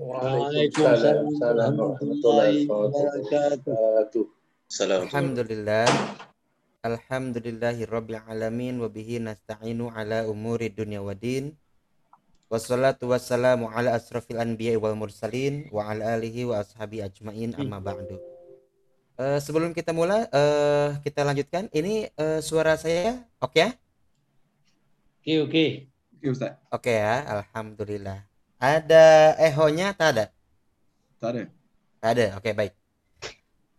[0.00, 4.24] Waalaikumsalam warahmatullahi wabarakatuh.
[4.80, 5.86] Alhamdulillah.
[6.86, 11.52] Alhamdulillahi rabbil alamin wa bihi nasta'inu ala umuri dunya wa din.
[12.46, 18.22] Wassalatu wassalamu ala asrafil anbiya wal mursalin wa ala alihi wa ashabi ajmain amma ba'du.
[19.18, 21.66] Uh, sebelum kita mulai uh, kita lanjutkan.
[21.74, 23.70] Ini uh, suara saya oke okay, ya?
[23.74, 25.50] Oke, okay, oke.
[25.50, 25.70] Okay.
[26.16, 26.54] Oke, Ustaz.
[26.70, 28.25] Oke okay, ya, alhamdulillah.
[28.56, 30.24] Ada ehonya tak ada?
[31.20, 31.42] Tak ada.
[32.00, 32.26] Tak ada.
[32.40, 32.72] Oke, okay, baik.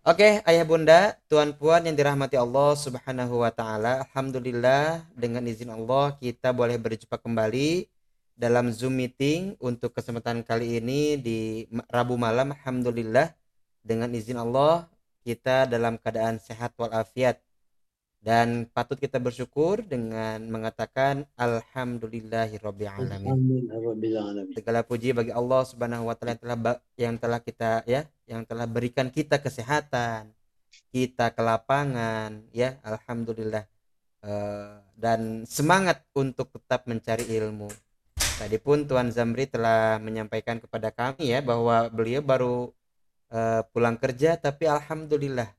[0.06, 4.06] Oke, okay, ayah bunda, tuan puan yang dirahmati Allah Subhanahu wa taala.
[4.06, 7.90] Alhamdulillah dengan izin Allah kita boleh berjumpa kembali
[8.38, 12.54] dalam Zoom meeting untuk kesempatan kali ini di Rabu malam.
[12.54, 13.34] Alhamdulillah
[13.82, 14.86] dengan izin Allah
[15.26, 17.42] kita dalam keadaan sehat walafiat
[18.28, 22.92] dan patut kita bersyukur dengan mengatakan alhamdulillahirabbil
[24.52, 26.60] Segala puji bagi Allah Subhanahu wa taala yang telah
[27.00, 30.36] yang telah kita ya, yang telah berikan kita kesehatan,
[30.92, 33.64] kita kelapangan ya, alhamdulillah.
[34.20, 37.72] Uh, dan semangat untuk tetap mencari ilmu.
[38.44, 42.76] Tadi pun Tuan Zamri telah menyampaikan kepada kami ya bahwa beliau baru
[43.32, 45.57] uh, pulang kerja tapi alhamdulillah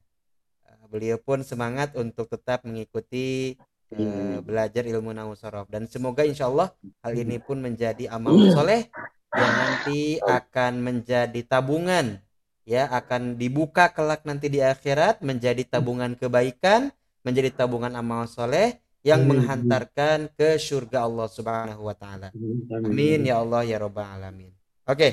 [0.88, 3.54] beliau pun semangat untuk tetap mengikuti
[3.92, 5.36] uh, belajar ilmu nahu
[5.68, 6.72] dan semoga insya Allah
[7.04, 8.88] hal ini pun menjadi amal soleh
[9.36, 12.20] yang nanti akan menjadi tabungan
[12.64, 16.92] ya akan dibuka kelak nanti di akhirat menjadi tabungan kebaikan
[17.24, 22.28] menjadi tabungan amal soleh yang menghantarkan ke surga Allah Subhanahu wa taala.
[22.82, 24.52] Amin ya Allah ya rabbal alamin.
[24.84, 24.96] Oke.
[24.96, 25.12] Okay.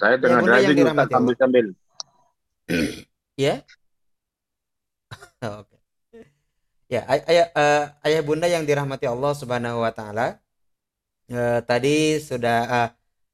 [0.00, 0.72] Saya tengah ya,
[1.06, 1.66] sambil-sambil.
[3.38, 3.62] ya.
[5.62, 5.76] Oke.
[6.86, 10.38] Ya, ay ayah, uh, ayah bunda yang dirahmati Allah Subhanahu wa taala.
[11.26, 12.88] Uh, tadi sudah uh,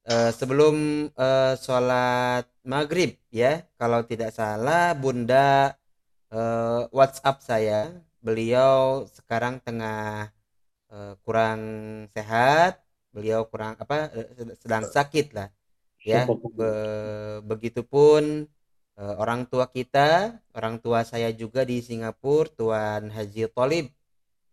[0.09, 5.77] uh, sebelum uh, sholat maghrib ya, kalau tidak salah bunda
[6.33, 7.93] uh, WhatsApp saya,
[8.25, 10.33] beliau sekarang tengah
[10.89, 11.61] uh, kurang
[12.17, 12.81] sehat,
[13.13, 14.09] beliau kurang apa
[14.57, 15.53] sedang sakit lah
[16.01, 16.25] ya.
[16.25, 16.69] Be
[17.45, 18.49] begitupun
[18.97, 23.89] uh, orang tua kita, orang tua saya juga di Singapura, Tuan Haji Tolib,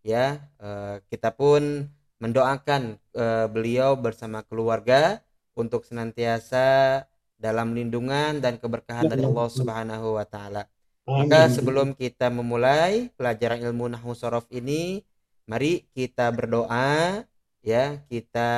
[0.01, 1.89] ya uh, kita pun
[2.21, 5.25] mendoakan uh, beliau bersama keluarga
[5.57, 7.03] untuk senantiasa
[7.41, 10.69] dalam lindungan dan keberkahan dari Allah Subhanahu wa taala.
[11.09, 15.03] Maka sebelum kita memulai pelajaran ilmu nahwu sorof ini,
[15.49, 17.25] mari kita berdoa
[17.65, 17.99] ya.
[18.07, 18.51] Kita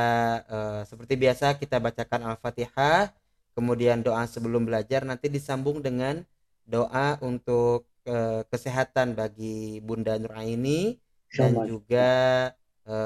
[0.51, 3.15] uh, seperti biasa kita bacakan Al-Fatihah
[3.53, 6.25] kemudian doa sebelum belajar nanti disambung dengan
[6.65, 10.97] doa untuk e, kesehatan bagi Bunda Nuraini
[11.33, 12.11] dan juga
[12.85, 12.97] e,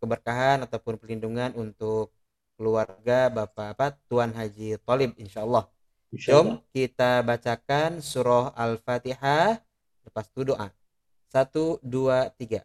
[0.00, 2.12] keberkahan ataupun perlindungan untuk
[2.56, 5.68] keluarga Bapak apa Tuan Haji Tolib insya Allah.
[6.16, 9.60] Jom kita bacakan surah Al-Fatihah
[10.08, 10.72] lepas itu doa.
[11.28, 12.64] Satu, dua, tiga.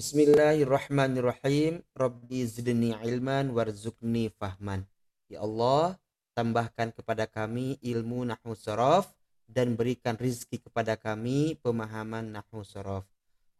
[0.00, 1.84] Bismillahirrahmanirrahim.
[1.93, 4.88] Rabbi zidni ilman warzuqni fahman.
[5.28, 6.00] Ya Allah,
[6.32, 9.12] tambahkan kepada kami ilmu nahwu sorof
[9.44, 13.05] dan berikan rizki kepada kami pemahaman nahwu sorof.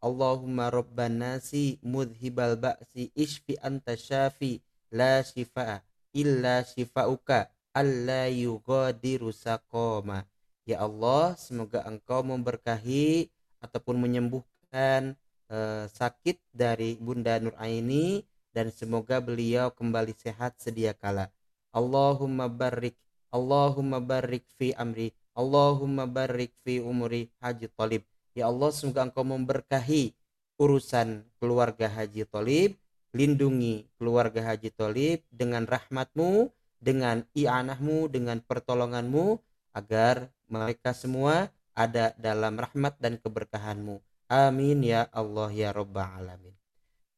[0.01, 4.63] Allahumma rabban nasi mudhibal ba'si ishfi anta syafi
[4.94, 5.82] la shifa'a
[6.14, 10.22] illa shifa'uka alla yughadiru saqama.
[10.64, 13.28] Ya Allah, semoga Engkau memberkahi
[13.60, 15.18] ataupun menyembuhkan
[15.50, 18.22] uh, sakit dari Bunda Nur Aini
[18.54, 21.28] dan semoga beliau kembali sehat sedia kala.
[21.74, 22.94] Allahumma barik,
[23.34, 28.06] Allahumma barik fi amri, Allahumma barik fi umuri Haji Talib.
[28.32, 30.14] Ya Allah, semoga Engkau memberkahi
[30.56, 32.78] urusan keluarga Haji Tolib,
[33.14, 36.50] lindungi keluarga Haji Tolib dengan rahmatmu,
[36.82, 39.38] dengan i'anahmu, dengan pertolonganmu,
[39.72, 44.02] agar mereka semua ada dalam rahmat dan keberkahanmu.
[44.26, 46.54] Amin ya Allah ya Rabbal Alamin.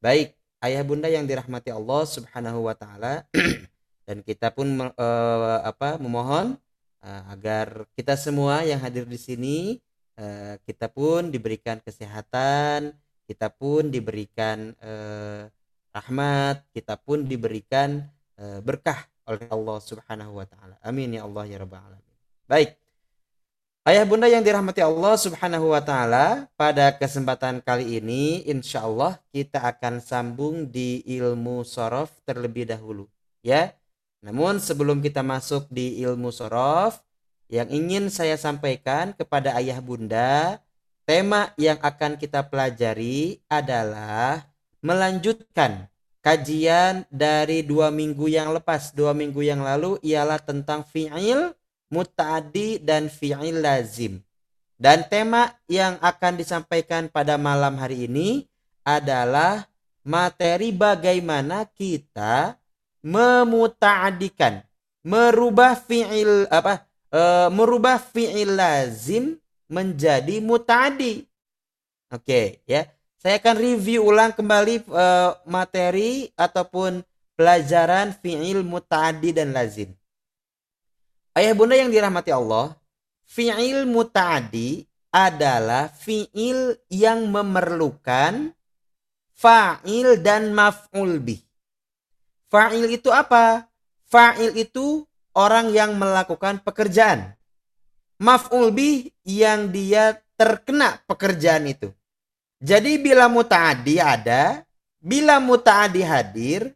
[0.04, 3.24] Baik, ayah bunda yang dirahmati Allah Subhanahu wa taala
[4.08, 6.60] dan kita pun uh, apa memohon
[7.00, 9.58] uh, agar kita semua yang hadir di sini
[10.20, 12.92] uh, kita pun diberikan kesehatan,
[13.24, 15.48] kita pun diberikan uh,
[15.96, 18.04] rahmat, kita pun diberikan
[18.36, 20.76] uh, berkah oleh Allah Subhanahu wa taala.
[20.84, 22.14] Amin ya Allah ya rabbal alamin.
[22.46, 22.76] Baik.
[23.86, 29.62] Ayah bunda yang dirahmati Allah subhanahu wa ta'ala Pada kesempatan kali ini Insya Allah kita
[29.62, 33.06] akan sambung di ilmu sorof terlebih dahulu
[33.46, 33.78] Ya
[34.26, 36.98] Namun sebelum kita masuk di ilmu sorof
[37.46, 40.58] Yang ingin saya sampaikan kepada ayah bunda
[41.06, 44.50] Tema yang akan kita pelajari adalah
[44.84, 45.88] Melanjutkan
[46.20, 51.54] kajian dari dua minggu yang lepas Dua minggu yang lalu ialah tentang fi'il
[51.90, 54.20] muta'adi dan fi'il lazim.
[54.76, 58.44] Dan tema yang akan disampaikan pada malam hari ini
[58.84, 59.64] adalah
[60.04, 62.60] materi bagaimana kita
[63.00, 64.60] memuta'adikan,
[65.06, 66.84] merubah fi'il apa?
[67.08, 67.22] E,
[67.54, 69.38] merubah fi'il lazim
[69.70, 71.24] menjadi muta'adi.
[72.12, 72.86] Oke, ya.
[73.26, 75.06] Saya akan review ulang kembali e,
[75.50, 77.02] materi ataupun
[77.34, 79.90] pelajaran fi'il muta'adi dan lazim.
[81.34, 82.78] Ayah bunda yang dirahmati Allah,
[83.26, 88.54] fi'il muta'adi adalah fi'il yang memerlukan
[89.34, 91.42] fa'il dan maf'ul bih.
[92.46, 93.66] Fa'il itu apa?
[94.06, 95.02] Fa'il itu
[95.34, 97.34] orang yang melakukan pekerjaan.
[98.22, 101.90] Maf'ul bih yang dia terkena pekerjaan itu.
[102.56, 104.64] Jadi bila muta'adi ada,
[104.96, 106.72] bila muta'adi hadir,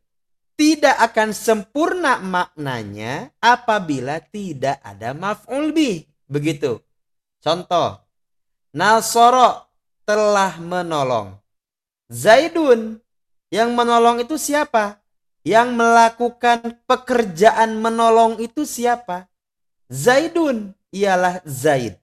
[0.60, 6.04] tidak akan sempurna maknanya apabila tidak ada maf'ul bih.
[6.28, 6.84] Begitu.
[7.40, 7.96] Contoh.
[8.76, 9.66] Nasoro
[10.04, 11.40] telah menolong.
[12.12, 13.00] Zaidun.
[13.50, 15.00] Yang menolong itu siapa?
[15.42, 19.26] Yang melakukan pekerjaan menolong itu siapa?
[19.90, 21.98] Zaidun ialah Zaid.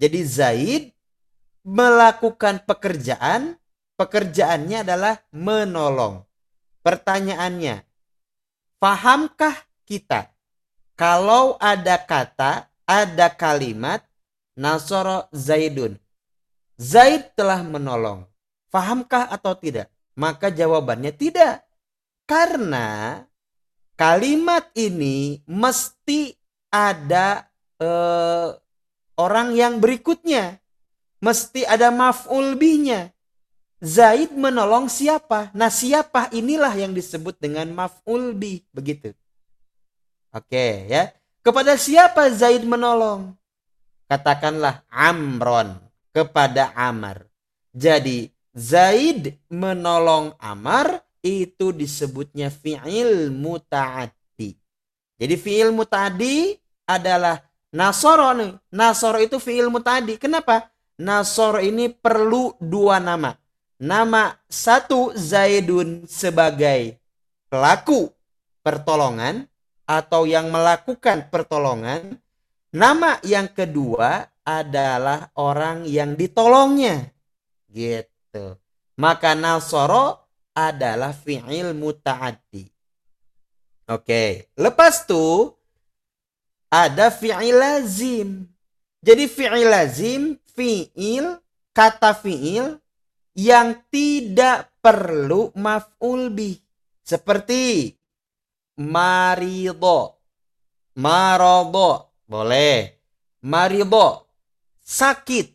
[0.00, 0.82] Jadi Zaid
[1.66, 3.58] melakukan pekerjaan,
[3.98, 6.22] pekerjaannya adalah menolong.
[6.86, 7.82] Pertanyaannya,
[8.76, 9.56] Pahamkah
[9.88, 10.36] kita
[10.96, 14.00] kalau ada kata, ada kalimat
[14.56, 16.00] Nasoro Zaidun.
[16.80, 18.24] Zaid telah menolong.
[18.72, 19.92] Fahamkah atau tidak?
[20.16, 21.68] Maka jawabannya tidak.
[22.24, 23.20] Karena
[24.00, 26.32] kalimat ini mesti
[26.72, 27.44] ada
[27.76, 28.56] eh,
[29.20, 30.64] orang yang berikutnya.
[31.20, 33.12] Mesti ada maf'ul bihnya.
[33.80, 35.52] Zaid menolong siapa?
[35.52, 38.64] Nah siapa inilah yang disebut dengan maf'ul bi.
[38.72, 39.12] Begitu.
[40.32, 41.12] Oke ya.
[41.44, 43.36] Kepada siapa Zaid menolong?
[44.08, 45.76] Katakanlah Amron.
[46.12, 47.28] Kepada Amar.
[47.76, 54.56] Jadi Zaid menolong Amar itu disebutnya fi'il muta'addi.
[55.20, 56.56] Jadi fi'il muta'addi
[56.88, 57.44] adalah
[57.76, 58.56] Nasoro nih.
[58.72, 60.16] Nasoro itu fi'il muta'addi.
[60.16, 60.72] Kenapa?
[60.96, 63.36] Nasoro ini perlu dua nama
[63.76, 66.96] nama satu Zaidun sebagai
[67.52, 68.08] pelaku
[68.64, 69.44] pertolongan
[69.86, 72.18] atau yang melakukan pertolongan.
[72.74, 77.08] Nama yang kedua adalah orang yang ditolongnya.
[77.70, 78.58] Gitu.
[78.96, 82.64] Maka nasoro adalah fi'il muta'addi.
[83.86, 85.54] Oke, lepas itu
[86.72, 88.50] ada fi'il lazim.
[89.00, 91.36] Jadi fi'il lazim, fi'il,
[91.76, 92.80] kata fi'il
[93.36, 96.56] yang tidak perlu maf'ul bih.
[97.04, 97.92] Seperti
[98.80, 100.18] marido,
[100.98, 102.96] marodo, boleh.
[103.46, 104.26] Marido,
[104.82, 105.54] sakit,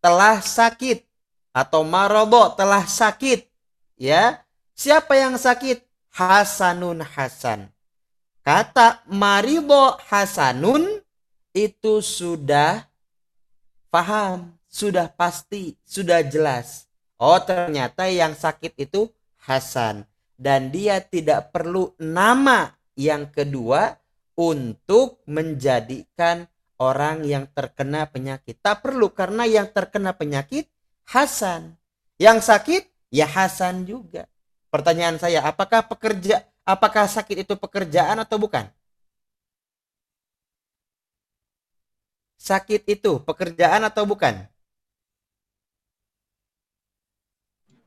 [0.00, 1.04] telah sakit.
[1.52, 3.44] Atau marodo, telah sakit.
[4.00, 4.42] Ya,
[4.72, 5.84] siapa yang sakit?
[6.14, 7.74] Hasanun Hasan.
[8.44, 11.02] Kata marido Hasanun
[11.56, 12.86] itu sudah
[13.94, 16.90] paham, sudah pasti, sudah jelas.
[17.14, 19.06] Oh ternyata yang sakit itu
[19.46, 20.02] Hasan.
[20.34, 23.94] Dan dia tidak perlu nama yang kedua
[24.34, 26.50] untuk menjadikan
[26.82, 28.58] orang yang terkena penyakit.
[28.58, 30.66] Tak perlu karena yang terkena penyakit
[31.06, 31.78] Hasan.
[32.18, 32.82] Yang sakit
[33.14, 34.26] ya Hasan juga.
[34.74, 38.66] Pertanyaan saya, apakah pekerja apakah sakit itu pekerjaan atau bukan?
[42.44, 44.44] Sakit itu pekerjaan atau bukan?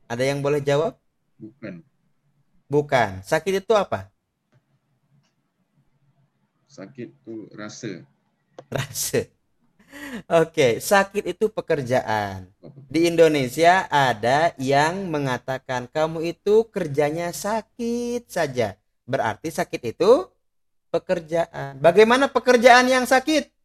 [0.10, 0.98] Ada yang boleh jawab?
[1.38, 1.86] Bukan.
[2.66, 3.22] Bukan.
[3.22, 4.10] Sakit itu apa?
[6.66, 8.02] Sakit itu rasa.
[8.74, 9.30] Rasa.
[10.26, 12.50] Oke, sakit itu pekerjaan.
[12.90, 18.74] Di Indonesia ada yang mengatakan kamu itu kerjanya sakit saja.
[19.06, 20.26] Berarti sakit itu
[20.90, 21.78] pekerjaan.
[21.78, 23.57] Bagaimana pekerjaan yang sakit?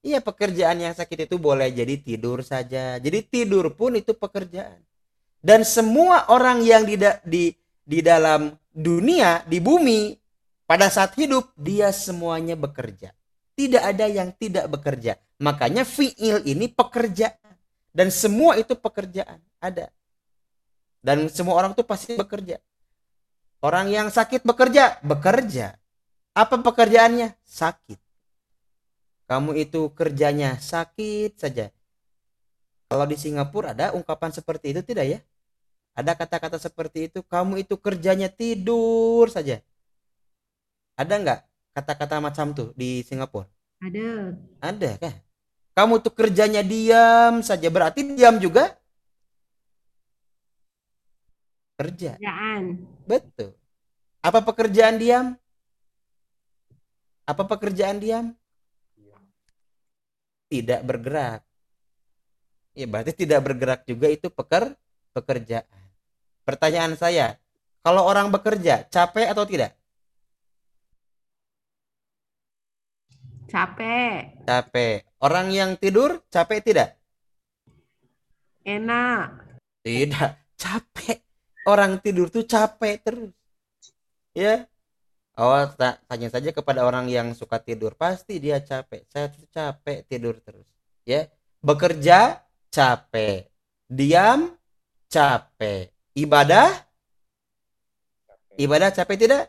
[0.00, 2.96] Iya, pekerjaan yang sakit itu boleh jadi tidur saja.
[2.96, 4.80] Jadi tidur pun itu pekerjaan.
[5.44, 7.52] Dan semua orang yang di di
[7.84, 10.16] di dalam dunia, di bumi
[10.64, 13.12] pada saat hidup dia semuanya bekerja.
[13.52, 15.20] Tidak ada yang tidak bekerja.
[15.40, 17.36] Makanya fiil ini pekerjaan.
[17.92, 19.36] Dan semua itu pekerjaan.
[19.60, 19.92] Ada.
[21.04, 22.56] Dan semua orang itu pasti bekerja.
[23.60, 25.76] Orang yang sakit bekerja, bekerja.
[26.32, 27.36] Apa pekerjaannya?
[27.44, 28.00] Sakit.
[29.30, 31.70] Kamu itu kerjanya sakit saja.
[32.90, 35.18] Kalau di Singapura ada ungkapan seperti itu tidak ya?
[35.94, 39.62] Ada kata-kata seperti itu, kamu itu kerjanya tidur saja.
[40.98, 41.38] Ada nggak
[41.78, 43.46] kata-kata macam tuh di Singapura?
[43.78, 44.34] Ada.
[44.58, 45.14] Ada kan?
[45.78, 48.74] Kamu tuh kerjanya diam saja, berarti diam juga
[51.78, 52.18] kerja.
[52.18, 52.82] Kerjaan.
[53.06, 53.54] Betul.
[54.26, 55.38] Apa pekerjaan diam?
[57.30, 58.34] Apa pekerjaan diam?
[60.50, 61.46] Tidak bergerak.
[62.74, 64.74] Ya berarti tidak bergerak juga itu peker
[65.14, 65.66] pekerjaan.
[66.42, 67.38] Pertanyaan saya,
[67.82, 69.78] kalau orang bekerja capek atau tidak?
[73.50, 74.46] Capek.
[74.46, 75.02] Capek.
[75.18, 76.94] Orang yang tidur capek tidak?
[78.62, 79.58] Enak.
[79.82, 81.18] Tidak, capek.
[81.66, 83.34] Orang tidur tuh capek terus.
[84.30, 84.69] Ya.
[85.38, 85.54] Oh,
[86.08, 89.06] tanya saja kepada orang yang suka tidur, pasti dia capek.
[89.08, 90.66] Saya tuh capek tidur terus.
[91.06, 91.30] Ya.
[91.62, 93.48] Bekerja capek.
[93.86, 94.54] Diam
[95.10, 95.92] capek.
[96.14, 96.90] Ibadah
[98.60, 99.44] Ibadah capek tidak?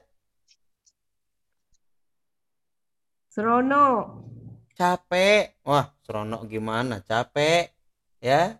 [3.27, 4.23] Seronok.
[4.71, 5.59] Capek.
[5.67, 7.03] Wah, seronok gimana?
[7.03, 7.75] Capek.
[8.23, 8.55] Ya.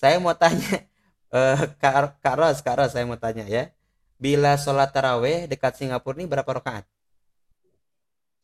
[0.00, 0.88] Saya mau tanya
[1.36, 3.68] uh, Kak, Kak Ros, Kak Ros saya mau tanya ya.
[4.16, 6.88] Bila sholat taraweh dekat Singapura ini berapa rakaat?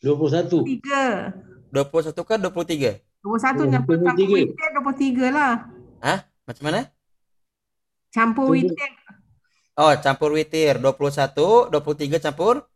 [0.05, 0.83] 21.
[0.85, 1.73] 3.
[1.73, 3.01] 21 kan 23?
[3.25, 4.29] 21 campur 23.
[4.29, 5.53] witir 23 lah.
[6.03, 6.19] Hah?
[6.45, 6.81] Macam mana?
[8.13, 8.91] Campur witir.
[9.79, 10.77] Oh, campur witir.
[10.77, 12.69] 21, 23 campur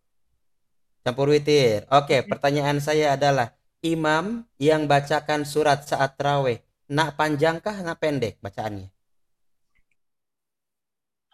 [1.04, 1.84] campur witir.
[1.92, 3.52] Oke, pertanyaan saya adalah
[3.84, 8.95] imam yang bacakan surat saat taraweh, nak panjangkah nak pendek bacaannya?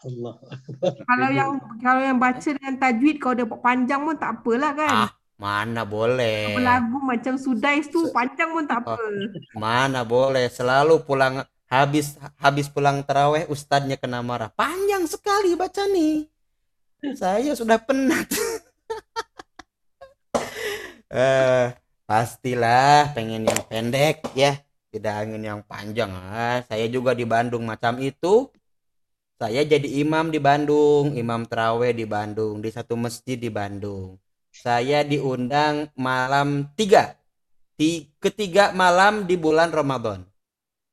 [0.02, 0.34] Allah.
[0.82, 4.94] Kalau yang kalau yang baca dengan tajwid kalau dia buat panjang pun tak apalah kan.
[5.06, 6.58] Ah, mana boleh.
[6.58, 8.98] Lagu macam Sudais tu panjang pun tak apa.
[9.54, 10.50] Mana boleh.
[10.50, 14.50] Selalu pulang habis habis pulang taraweh ustadznya kena marah.
[14.52, 16.26] Panjang sekali baca nih.
[17.18, 18.30] Saya sudah penat.
[21.10, 21.74] eh,
[22.06, 24.58] pastilah pengen yang pendek ya.
[24.92, 26.12] Tidak ingin yang panjang.
[26.12, 28.52] Ah, saya juga di Bandung macam itu.
[29.42, 34.14] Saya jadi imam di Bandung, imam terawih di Bandung, di satu masjid di Bandung.
[34.54, 37.18] Saya diundang malam tiga,
[37.74, 40.22] di ketiga malam di bulan Ramadan.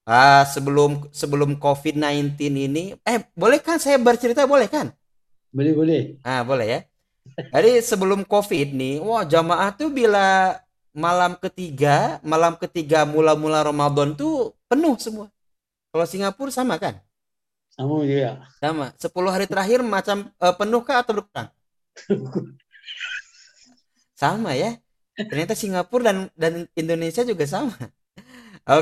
[0.01, 4.97] Ah, sebelum sebelum COVID-19 ini, eh boleh kan saya bercerita boleh kan?
[5.53, 6.01] Boleh, boleh.
[6.25, 6.79] Ah, boleh ya.
[7.53, 10.57] Jadi sebelum COVID nih, wah jamaah tuh bila
[10.89, 15.29] malam ketiga, malam ketiga mula-mula Ramadan tuh penuh semua.
[15.93, 16.97] Kalau Singapura sama kan?
[17.79, 18.43] Sama juga.
[18.59, 18.85] Sama.
[18.91, 21.47] 10 hari terakhir macam eh, penuh kah atau berkurang?
[24.19, 24.75] Sama ya.
[25.15, 27.71] Ternyata Singapura dan dan Indonesia juga sama.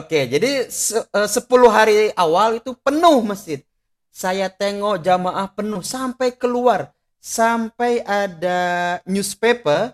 [0.02, 3.62] Oke, jadi se, eh, 10 hari awal itu penuh masjid.
[4.10, 6.90] Saya tengok jamaah penuh sampai keluar,
[7.22, 9.94] sampai ada newspaper,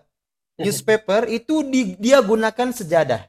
[0.55, 3.27] newspaper itu di, dia gunakan sejadah.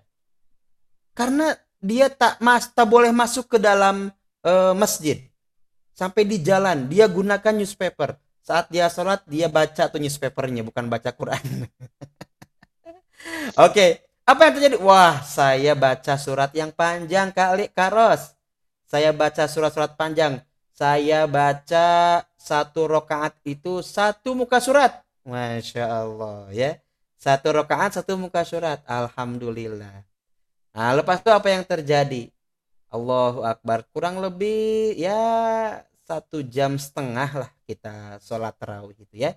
[1.18, 1.50] Karena
[1.82, 4.14] dia tak mas tak boleh masuk ke dalam
[4.46, 5.33] eh, masjid.
[5.94, 8.18] Sampai di jalan dia gunakan newspaper.
[8.44, 11.70] Saat dia sholat dia baca tuh newspapernya bukan baca Quran.
[13.64, 14.76] Oke, apa yang terjadi?
[14.82, 18.36] Wah, saya baca surat yang panjang kali Karos.
[18.84, 20.44] Saya baca surat-surat panjang.
[20.74, 25.06] Saya baca satu rokaat itu satu muka surat.
[25.24, 26.76] Masya Allah ya.
[27.16, 28.82] Satu rokaat satu muka surat.
[28.84, 30.04] Alhamdulillah.
[30.74, 32.28] Nah, lepas itu apa yang terjadi?
[32.94, 33.82] Allahu Akbar.
[33.90, 35.18] Kurang lebih ya
[36.06, 39.34] satu jam setengah lah kita sholat terawih itu ya.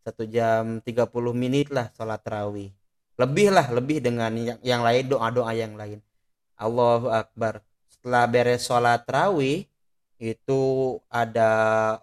[0.00, 2.72] Satu jam 30 menit lah sholat terawih
[3.14, 6.02] lebih lah lebih dengan yang, yang lain doa doa yang lain
[6.58, 9.66] Allahu Akbar setelah beres sholat terawih
[10.22, 10.62] itu
[11.10, 11.50] ada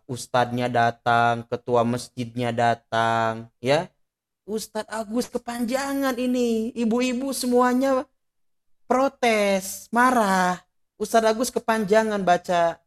[0.06, 3.88] ustadznya datang, ketua masjidnya datang, ya.
[4.44, 8.04] Ustadz Agus kepanjangan ini, ibu-ibu semuanya
[8.86, 10.60] protes, marah.
[11.02, 12.78] Ustadz Agus kepanjangan baca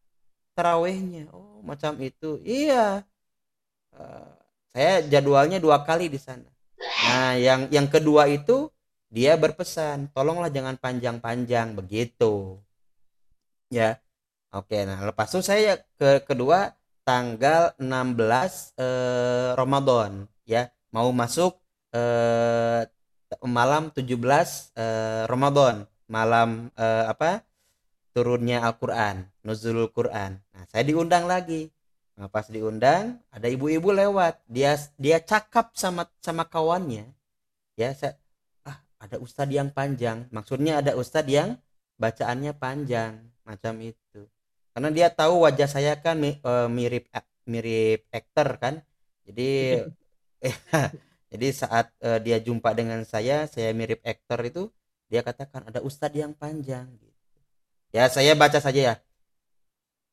[0.54, 1.26] tarawehnya.
[1.34, 2.38] Oh, macam itu.
[2.46, 3.02] Iya.
[3.90, 4.30] Uh,
[4.70, 6.46] saya jadwalnya dua kali di sana.
[6.78, 8.70] Nah, yang yang kedua itu
[9.10, 12.58] dia berpesan, tolonglah jangan panjang-panjang begitu.
[13.70, 13.98] Ya.
[14.54, 21.58] Oke, nah lepas itu saya ke kedua tanggal 16 eh, Ramadan ya, mau masuk
[21.90, 22.86] eh,
[23.42, 24.06] malam 17
[24.78, 27.42] eh, Ramadan, malam eh, apa?
[28.14, 30.38] Turunnya Al-Qur'an, nuzulul Qur'an.
[30.54, 31.68] Nah, saya diundang lagi.
[32.14, 34.38] Nah, pas diundang, ada ibu-ibu lewat.
[34.46, 37.10] Dia dia cakap sama sama kawannya.
[37.74, 38.14] Ya, saya
[38.62, 40.30] ah, ada ustadz yang panjang.
[40.30, 41.58] Maksudnya ada ustadz yang
[41.98, 44.30] bacaannya panjang, macam itu
[44.74, 47.06] karena dia tahu wajah saya kan uh, mirip
[47.46, 48.82] mirip aktor kan
[49.22, 49.86] jadi
[51.30, 54.62] jadi saat uh, dia jumpa dengan saya saya mirip aktor itu
[55.06, 57.13] dia katakan ada ustadz yang panjang gitu.
[57.94, 58.94] Ya saya baca saja ya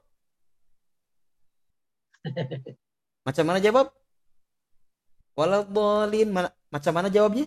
[3.27, 3.87] Macam mana jawab?
[5.37, 6.29] Waladhalin.
[6.73, 7.45] Macam mana jawabnya?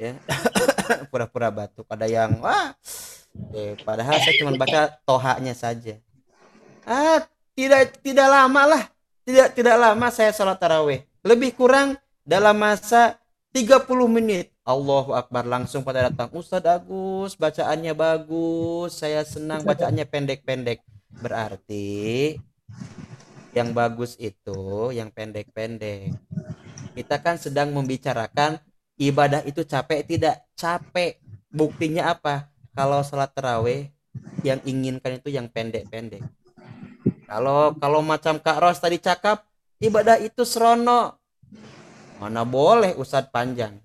[0.01, 0.17] Ya.
[1.13, 1.85] Pura-pura batuk.
[1.85, 2.73] Ada yang wah
[3.31, 5.95] Oke, padahal saya cuma baca tohanya saja.
[6.83, 7.23] Ah,
[7.55, 8.83] tidak tidak lama lah.
[9.23, 11.07] Tidak tidak lama saya sholat taraweh.
[11.23, 11.95] Lebih kurang
[12.27, 13.20] dalam masa
[13.51, 14.55] 30 menit.
[14.63, 15.43] Allahu Akbar.
[15.43, 18.95] Langsung pada datang Ustadz Agus bacaannya bagus.
[18.95, 20.79] Saya senang bacaannya pendek-pendek.
[21.11, 22.39] Berarti
[23.51, 26.15] yang bagus itu yang pendek-pendek.
[26.95, 28.59] Kita kan sedang membicarakan
[28.95, 30.47] ibadah itu capek tidak?
[30.55, 31.19] Capek.
[31.51, 32.47] Buktinya apa?
[32.71, 33.91] Kalau sholat terawih
[34.47, 36.23] yang inginkan itu yang pendek-pendek.
[37.27, 39.43] Kalau kalau macam Kak Ros tadi cakap,
[39.83, 41.20] ibadah itu serono.
[42.21, 43.81] Mana boleh usad panjang.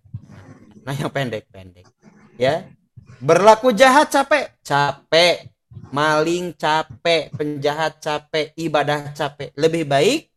[0.84, 1.88] Nah yang pendek-pendek.
[2.36, 2.68] Ya.
[3.16, 5.48] Berlaku jahat capek, capek.
[5.88, 9.56] Maling capek, penjahat capek, ibadah capek.
[9.56, 10.28] Lebih baik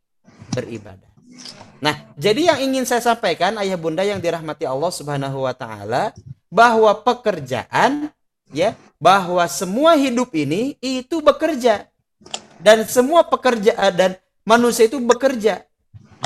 [0.55, 1.09] beribadah.
[1.79, 6.11] Nah, jadi yang ingin saya sampaikan ayah bunda yang dirahmati Allah Subhanahu wa taala
[6.51, 8.11] bahwa pekerjaan
[8.51, 11.87] ya bahwa semua hidup ini itu bekerja
[12.59, 14.11] dan semua pekerjaan dan
[14.43, 15.68] manusia itu bekerja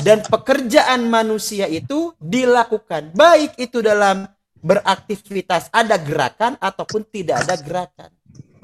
[0.02, 4.26] dan pekerjaan manusia itu dilakukan baik itu dalam
[4.64, 8.10] beraktivitas ada gerakan ataupun tidak ada gerakan.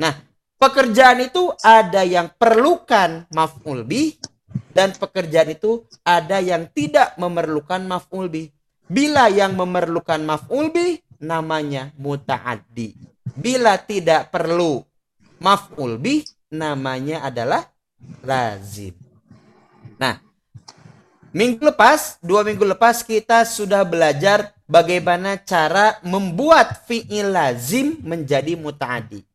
[0.01, 0.16] Nah,
[0.57, 4.16] pekerjaan itu ada yang perlukan maf'ul bih
[4.73, 8.49] dan pekerjaan itu ada yang tidak memerlukan maf'ul bih.
[8.90, 12.97] Bila yang memerlukan maf'ul bih namanya muta'addi.
[13.37, 14.81] Bila tidak perlu
[15.38, 17.69] maf'ul bih namanya adalah
[18.25, 18.97] lazim.
[20.01, 20.30] Nah,
[21.35, 29.27] minggu lepas, dua minggu lepas kita sudah belajar bagaimana cara membuat fi'il lazim menjadi muta'adi.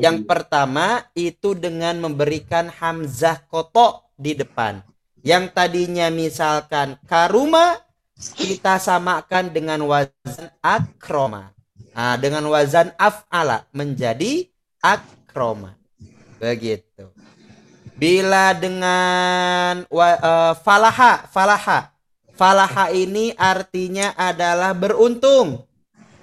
[0.00, 4.80] Yang pertama itu dengan memberikan hamzah kotok di depan.
[5.20, 7.76] Yang tadinya misalkan karuma
[8.16, 11.52] kita samakan dengan wazan akroma.
[11.92, 14.48] Nah, dengan wazan af'ala menjadi
[14.80, 15.76] akroma.
[16.40, 16.87] Begitu.
[17.98, 21.90] Bila dengan wa, uh, falaha, falaha.
[22.38, 25.66] Falaha ini artinya adalah beruntung.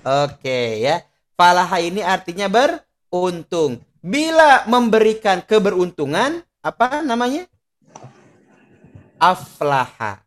[0.08, 1.04] Oke ya.
[1.36, 3.84] Falaha ini artinya beruntung.
[4.00, 7.44] Bila memberikan keberuntungan, apa namanya?
[9.20, 10.24] Aflaha.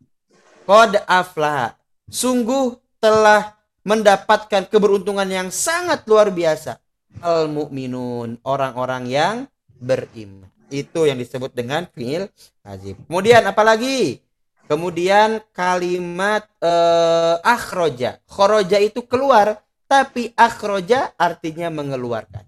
[0.69, 1.81] Kod aflaha.
[2.13, 3.57] Sungguh telah
[3.89, 6.77] mendapatkan keberuntungan yang sangat luar biasa.
[7.25, 9.37] Al mukminun, orang-orang yang
[9.81, 10.58] beriman.
[10.69, 12.29] Itu yang disebut dengan fiil
[12.61, 12.97] lazim.
[13.09, 14.21] Kemudian apalagi?
[14.69, 18.21] Kemudian kalimat uh, akhroja.
[18.29, 22.45] Khoroja itu keluar, tapi akhroja artinya mengeluarkan.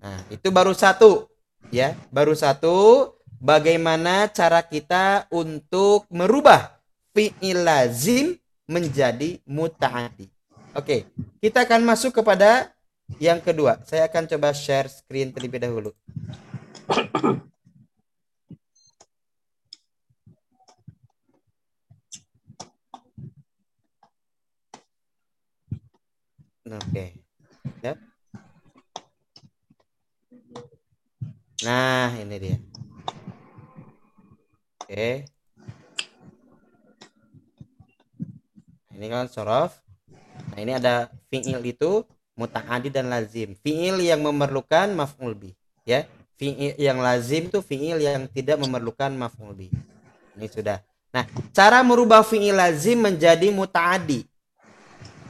[0.00, 1.28] Nah, itu baru satu.
[1.68, 3.12] Ya, baru satu.
[3.36, 6.80] Bagaimana cara kita untuk merubah
[7.12, 10.32] fiil lazim menjadi muta'adi.
[10.72, 11.04] Oke,
[11.44, 12.72] kita akan masuk kepada
[13.20, 13.76] yang kedua.
[13.84, 15.92] Saya akan coba share screen terlebih dahulu.
[26.72, 27.20] Oke.
[27.84, 27.98] Siap.
[31.68, 32.56] Nah, ini dia.
[34.82, 35.28] Oke.
[38.88, 39.80] Nah, ini kan sorof.
[40.52, 42.04] Nah, ini ada fi'il itu
[42.40, 43.52] muta'adi dan lazim.
[43.60, 46.08] Fi'il yang memerlukan maf'ul bih, ya.
[46.42, 49.70] Fi'il yang lazim itu fi'il yang tidak memerlukan maf'ul bih.
[50.34, 50.82] Ini sudah.
[51.14, 51.22] Nah,
[51.54, 54.26] cara merubah fi'il lazim menjadi muta'adi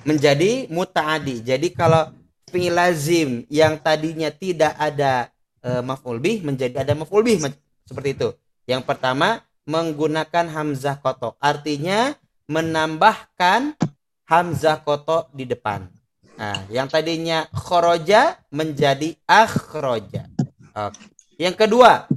[0.06, 1.42] menjadi mutaadi.
[1.42, 2.10] Jadi kalau
[2.50, 5.30] fi'il lazim yang tadinya tidak ada
[5.62, 7.38] e, maf'ul bih menjadi ada maf'ul bih
[7.86, 8.28] seperti itu.
[8.66, 11.38] Yang pertama menggunakan hamzah koto.
[11.38, 12.14] Artinya
[12.50, 13.78] menambahkan
[14.26, 15.86] hamzah koto di depan.
[16.32, 20.31] Nah, yang tadinya khoroja menjadi akhroja.
[20.72, 21.04] Oke.
[21.36, 22.08] Yang kedua,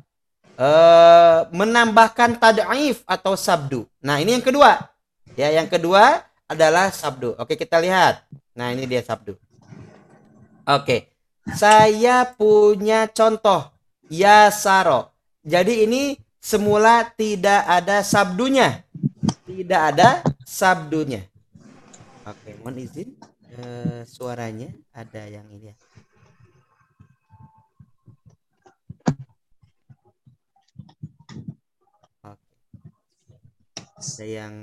[0.56, 0.70] e,
[1.52, 3.84] menambahkan tad'if atau sabdu.
[4.00, 4.80] Nah, ini yang kedua.
[5.36, 7.36] Ya, yang kedua adalah sabdu.
[7.36, 8.24] Oke, kita lihat.
[8.56, 9.36] Nah, ini dia sabdu.
[10.64, 11.12] Oke.
[11.46, 13.70] Saya punya contoh
[14.10, 15.14] yasaro.
[15.46, 18.82] Jadi ini semula tidak ada sabdunya.
[19.46, 21.22] Tidak ada sabdunya.
[22.26, 23.14] Oke, mohon izin.
[23.54, 23.62] E,
[24.10, 25.76] suaranya ada yang ini ya.
[34.16, 34.56] Ada yang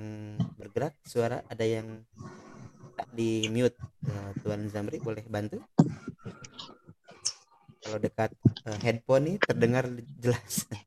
[0.57, 2.01] bergerak suara ada yang
[3.13, 3.77] di mute.
[4.09, 5.61] Uh, Tuan Zamri boleh bantu?
[7.85, 8.33] Kalau dekat
[8.65, 9.85] uh, headphone nih terdengar
[10.17, 10.65] jelas.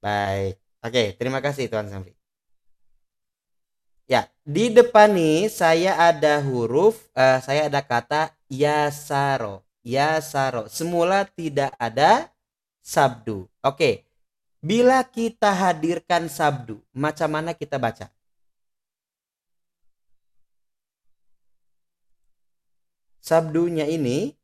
[0.00, 0.56] Baik.
[0.80, 2.16] Oke terima kasih Tuan Zamri.
[4.08, 9.60] Ya di depan nih saya ada huruf uh, saya ada kata yasaro.
[9.84, 10.72] Yasaro.
[10.72, 12.32] Semula tidak ada
[12.86, 13.50] sabdu.
[13.66, 14.06] Oke.
[14.62, 18.10] Bila kita hadirkan sabdu, macam mana kita baca?
[23.18, 24.34] Sabdunya ini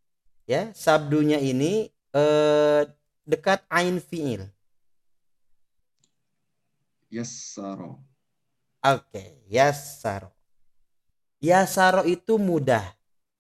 [0.47, 2.83] ya, sabdunya ini eh,
[3.23, 4.47] dekat ain fiil.
[7.11, 8.03] Yassaro.
[8.83, 10.35] Oke, yassaro.
[11.43, 12.83] Yasaro itu mudah.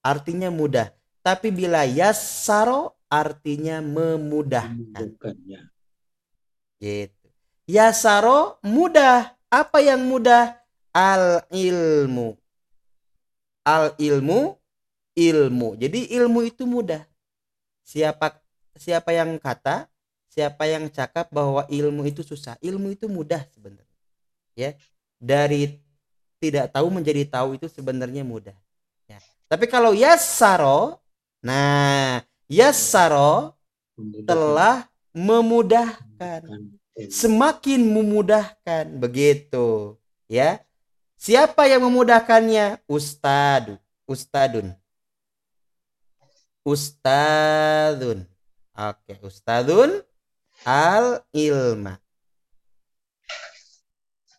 [0.02, 0.90] Artinya mudah.
[1.22, 5.36] Tapi bila yassaro artinya memudahkan.
[5.44, 5.68] Ya.
[6.80, 7.28] Gitu.
[7.68, 9.36] Yasaro mudah.
[9.52, 10.56] Apa yang mudah?
[10.96, 12.40] Al ilmu.
[13.68, 14.56] Al ilmu
[15.12, 15.76] ilmu.
[15.76, 17.04] Jadi ilmu itu mudah.
[17.84, 18.40] Siapa
[18.80, 19.92] siapa yang kata,
[20.32, 22.56] siapa yang cakap bahwa ilmu itu susah.
[22.64, 24.00] Ilmu itu mudah sebenarnya.
[24.56, 24.72] Ya.
[25.20, 25.76] Dari
[26.40, 28.56] tidak tahu menjadi tahu itu sebenarnya mudah.
[29.06, 29.20] Ya.
[29.46, 30.98] Tapi kalau yasaro,
[31.44, 33.56] nah Yassaro
[34.28, 34.84] telah
[35.16, 36.68] memudahkan.
[37.08, 39.00] Semakin memudahkan.
[39.00, 39.96] Begitu.
[40.28, 40.60] Ya.
[41.16, 42.84] Siapa yang memudahkannya?
[42.84, 43.80] Ustadu.
[44.04, 44.76] Ustadun.
[46.60, 48.28] Ustadun.
[48.76, 50.04] Oke, Ustadun
[50.68, 51.96] al ilma.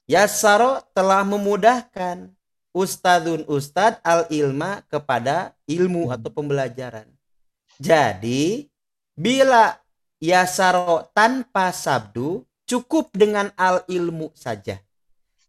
[0.06, 2.30] Yassaro telah memudahkan
[2.74, 7.13] Ustadun Ustad al ilma kepada ilmu atau pembelajaran.
[7.84, 8.72] Jadi
[9.12, 9.76] bila
[10.24, 14.80] yasaro tanpa sabdu cukup dengan al ilmu saja.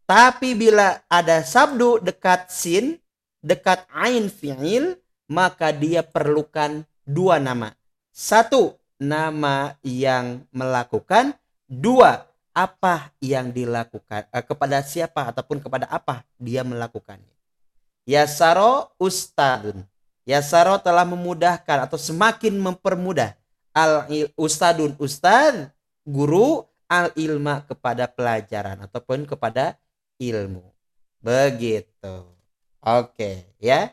[0.03, 2.99] Tapi bila ada sabdu dekat sin,
[3.39, 4.99] dekat ain fi'il,
[5.31, 7.71] maka dia perlukan dua nama.
[8.11, 11.39] Satu, nama yang melakukan.
[11.65, 14.27] Dua, apa yang dilakukan.
[14.29, 17.31] Eh, kepada siapa ataupun kepada apa dia melakukannya.
[18.05, 19.87] Yasaro ustadun.
[20.25, 23.37] Yasaro telah memudahkan atau semakin mempermudah
[23.77, 25.69] al ustadun ustad
[26.01, 29.77] guru al ilma kepada pelajaran ataupun kepada
[30.17, 30.65] ilmu.
[31.21, 32.25] Begitu.
[32.81, 33.89] Oke, ya.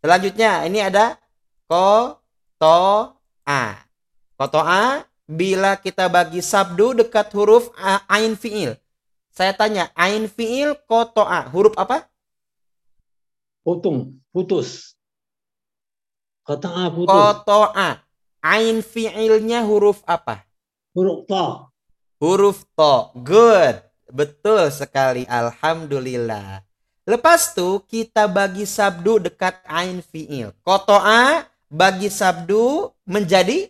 [0.00, 1.20] Selanjutnya ini ada
[1.68, 2.20] ko
[2.56, 3.12] to
[3.44, 3.84] a.
[4.36, 7.72] Koto a bila kita bagi sabdu dekat huruf
[8.08, 8.76] ain fiil.
[9.32, 12.08] Saya tanya, ain fiil koto a huruf apa?
[13.60, 14.95] Potong, putus.
[16.46, 17.42] Qata'a putus.
[18.46, 20.46] Ain fi'ilnya huruf apa?
[20.94, 21.66] Huruf ta.
[22.22, 23.10] Huruf to.
[23.26, 23.82] Good.
[24.06, 25.26] Betul sekali.
[25.26, 26.62] Alhamdulillah.
[27.02, 30.54] Lepas tu kita bagi sabdu dekat ain fi'il.
[30.62, 33.66] Qata'a bagi sabdu menjadi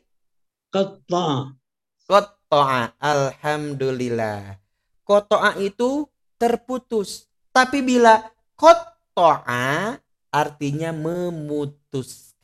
[0.68, 1.56] Qata'a.
[2.04, 2.92] Qata'a.
[3.00, 4.60] Alhamdulillah.
[5.08, 6.04] Qata'a itu
[6.36, 7.24] terputus.
[7.56, 8.20] Tapi bila
[8.60, 9.96] qata'a
[10.28, 12.35] artinya memutuskan.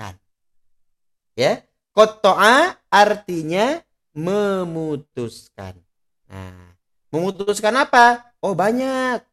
[1.32, 1.64] Ya,
[1.96, 3.80] kotoa artinya
[4.12, 5.80] memutuskan.
[6.28, 6.76] Nah,
[7.08, 8.36] memutuskan apa?
[8.44, 9.24] Oh banyak.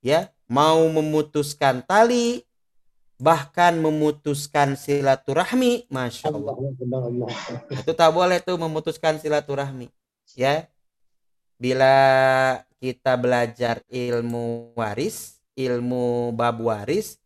[0.00, 2.48] Ya, mau memutuskan tali,
[3.20, 6.56] bahkan memutuskan silaturahmi, masya Allah.
[7.84, 9.92] Itu tak boleh tuh memutuskan silaturahmi.
[10.32, 10.70] Ya,
[11.60, 11.96] bila
[12.78, 17.18] kita belajar ilmu waris, ilmu bab waris,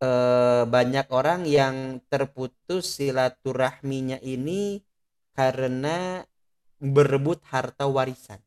[0.00, 4.80] eh, banyak orang yang terputus silaturahminya ini
[5.36, 6.24] karena
[6.80, 8.40] berebut harta warisan.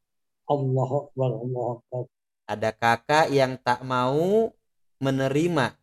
[0.49, 2.03] Allah Akbar, Allah Akbar.
[2.43, 4.51] Ada kakak yang tak mau
[4.99, 5.73] menerima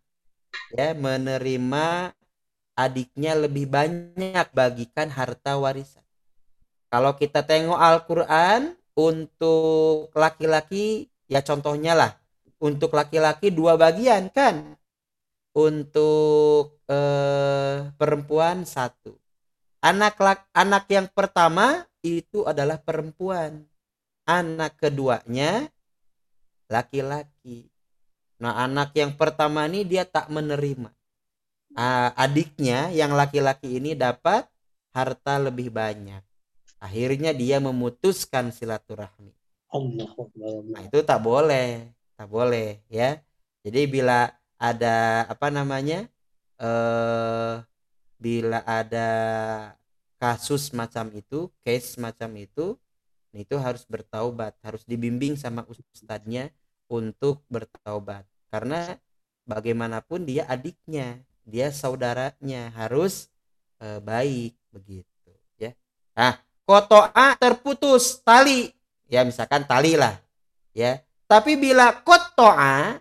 [0.74, 2.14] ya menerima
[2.78, 6.02] adiknya lebih banyak bagikan harta warisan.
[6.90, 12.12] Kalau kita tengok Al-Qur'an untuk laki-laki ya contohnya lah
[12.58, 14.74] untuk laki-laki dua bagian kan
[15.56, 19.16] untuk eh, perempuan satu
[19.82, 20.18] anak
[20.52, 23.64] anak yang pertama itu adalah perempuan
[24.24, 25.68] anak keduanya
[26.70, 27.70] laki-laki
[28.40, 30.88] Nah, anak yang pertama ini dia tak menerima.
[32.16, 34.48] Adiknya yang laki-laki ini dapat
[34.96, 36.24] harta lebih banyak.
[36.80, 39.36] Akhirnya dia memutuskan silaturahmi.
[39.70, 40.08] Allah.
[40.72, 43.20] Nah, itu tak boleh, tak boleh ya.
[43.60, 46.06] Jadi bila ada apa namanya?
[46.60, 47.56] eh
[48.20, 49.08] bila ada
[50.20, 52.76] kasus macam itu, case macam itu,
[53.32, 56.52] itu harus bertaubat, harus dibimbing sama ustadznya
[56.92, 58.28] untuk bertaubat.
[58.52, 59.00] Karena
[59.48, 63.32] bagaimanapun dia adiknya dia saudaranya harus
[63.80, 65.72] e, baik begitu ya.
[66.14, 68.70] Nah kotoa terputus tali.
[69.10, 70.20] Ya misalkan tali lah
[70.70, 71.02] ya.
[71.26, 72.98] Tapi bila kotoa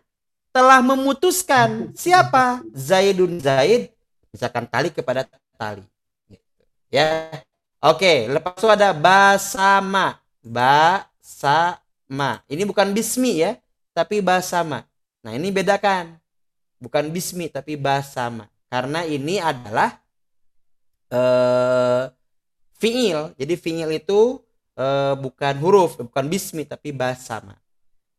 [0.49, 3.93] telah memutuskan siapa Zaidun Zaid
[4.33, 5.25] misalkan tali kepada
[5.57, 5.85] tali
[6.89, 7.29] ya
[7.81, 13.57] oke lepas itu ada basama basama ini bukan bismi ya
[13.99, 14.87] tapi basama.
[15.19, 16.15] Nah, ini bedakan.
[16.79, 18.47] Bukan bismi tapi basama.
[18.71, 19.99] Karena ini adalah
[21.11, 22.07] eh
[22.79, 23.35] fiil.
[23.35, 24.39] Jadi fiil itu
[24.79, 27.59] eh, bukan huruf, bukan bismi tapi basama.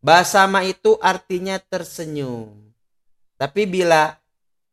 [0.00, 2.56] Basama itu artinya tersenyum.
[3.36, 4.16] Tapi bila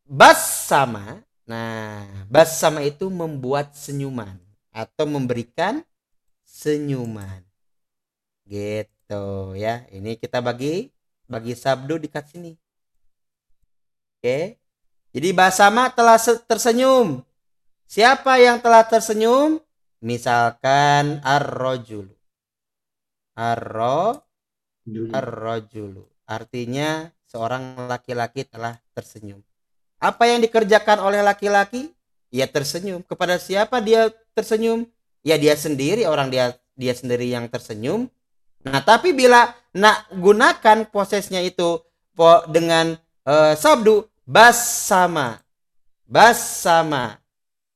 [0.08, 4.40] basama, nah, basama itu membuat senyuman
[4.72, 5.84] atau memberikan
[6.48, 7.44] senyuman.
[8.48, 9.84] Gitu ya.
[9.92, 10.92] Ini kita bagi
[11.28, 12.56] bagi sabdu di kat sini.
[14.18, 14.60] Oke.
[15.12, 17.24] Jadi Basama telah tersenyum.
[17.88, 19.60] Siapa yang telah tersenyum?
[20.04, 22.12] Misalkan ar-rajulu.
[23.38, 24.27] Ar-ro
[25.14, 26.08] ar-rajulu.
[26.28, 29.44] Artinya seorang laki-laki telah tersenyum.
[29.98, 31.92] Apa yang dikerjakan oleh laki-laki?
[32.32, 33.04] Ya tersenyum.
[33.04, 34.86] Kepada siapa dia tersenyum?
[35.24, 38.12] Ya dia sendiri, orang dia dia sendiri yang tersenyum.
[38.68, 41.80] Nah, tapi bila nak gunakan prosesnya itu
[42.50, 42.98] dengan
[43.28, 45.40] uh, sabdu bas sama
[46.08, 47.20] bas sama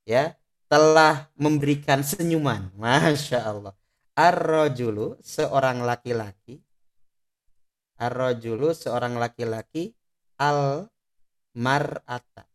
[0.07, 0.33] ya
[0.71, 3.75] telah memberikan senyuman masya Allah
[4.15, 6.63] ar-rajulu seorang laki-laki
[8.01, 9.93] ar-rajulu seorang laki-laki
[10.41, 10.89] al
[11.53, 12.49] mar'ata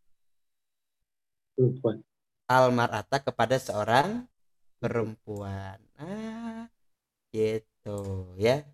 [1.54, 2.02] perempuan
[2.50, 4.26] al mar'ata kepada seorang
[4.82, 6.66] perempuan ah
[7.30, 8.66] gitu ya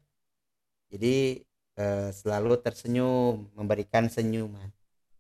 [0.92, 1.40] jadi
[1.80, 4.68] eh, selalu tersenyum, memberikan senyuman.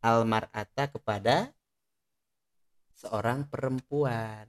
[0.04, 1.48] Almarata kepada
[2.92, 4.44] seorang perempuan.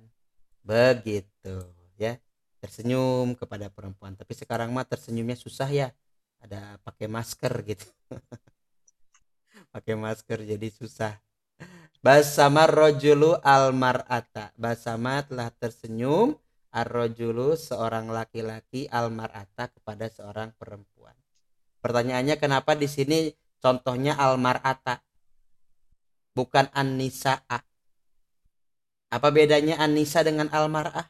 [0.67, 1.63] Begitu
[1.95, 2.19] ya.
[2.59, 4.19] Tersenyum kepada perempuan.
[4.19, 5.95] Tapi sekarang mah tersenyumnya susah ya.
[6.43, 7.87] Ada pakai masker gitu.
[9.73, 11.15] pakai masker jadi susah.
[12.03, 14.51] Basama rojulu almarata.
[14.59, 16.35] Basama telah tersenyum
[16.75, 21.15] ar-rajulu seorang laki-laki al-mar'ata kepada seorang perempuan.
[21.79, 23.31] Pertanyaannya kenapa di sini
[23.63, 24.99] contohnya al-mar'ata
[26.35, 27.63] bukan an-nisa'a?
[29.13, 31.07] Apa bedanya an-nisa dengan al-mar'ah?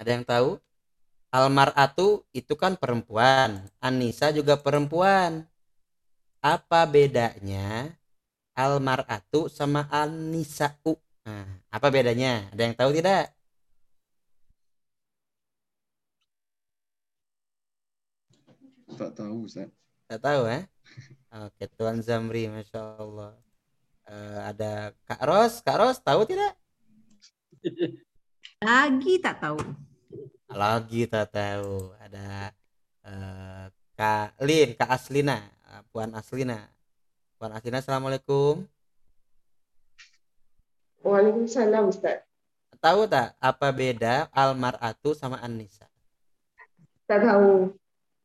[0.00, 0.56] Ada yang tahu?
[1.32, 5.48] Al-mar'atu itu kan perempuan, an-nisa juga perempuan.
[6.44, 7.96] Apa bedanya
[8.52, 10.92] al-mar'atu sama an-nisa'u?
[11.24, 12.52] Nah, apa bedanya?
[12.52, 13.32] Ada yang tahu tidak?
[18.92, 19.72] Tak tahu, Ustaz.
[20.04, 20.68] Tak tahu, eh?
[21.32, 23.32] Oke, Tuan Zamri, Masya Allah.
[24.04, 25.64] Uh, ada Kak Ros.
[25.64, 26.52] Kak Ros, tahu tidak?
[28.60, 29.91] Lagi tak tahu.
[30.52, 31.96] Lagi tak tahu.
[31.96, 32.52] Ada
[33.08, 33.64] uh,
[33.96, 35.40] Kak Lin, Kak Aslina.
[35.88, 36.68] Puan Aslina.
[37.40, 38.68] Puan Aslina, Assalamualaikum.
[41.00, 42.22] Waalaikumsalam Ustaz.
[42.78, 45.88] Tahu tak apa beda almaratu sama Anissa?
[47.08, 47.72] Tak tahu.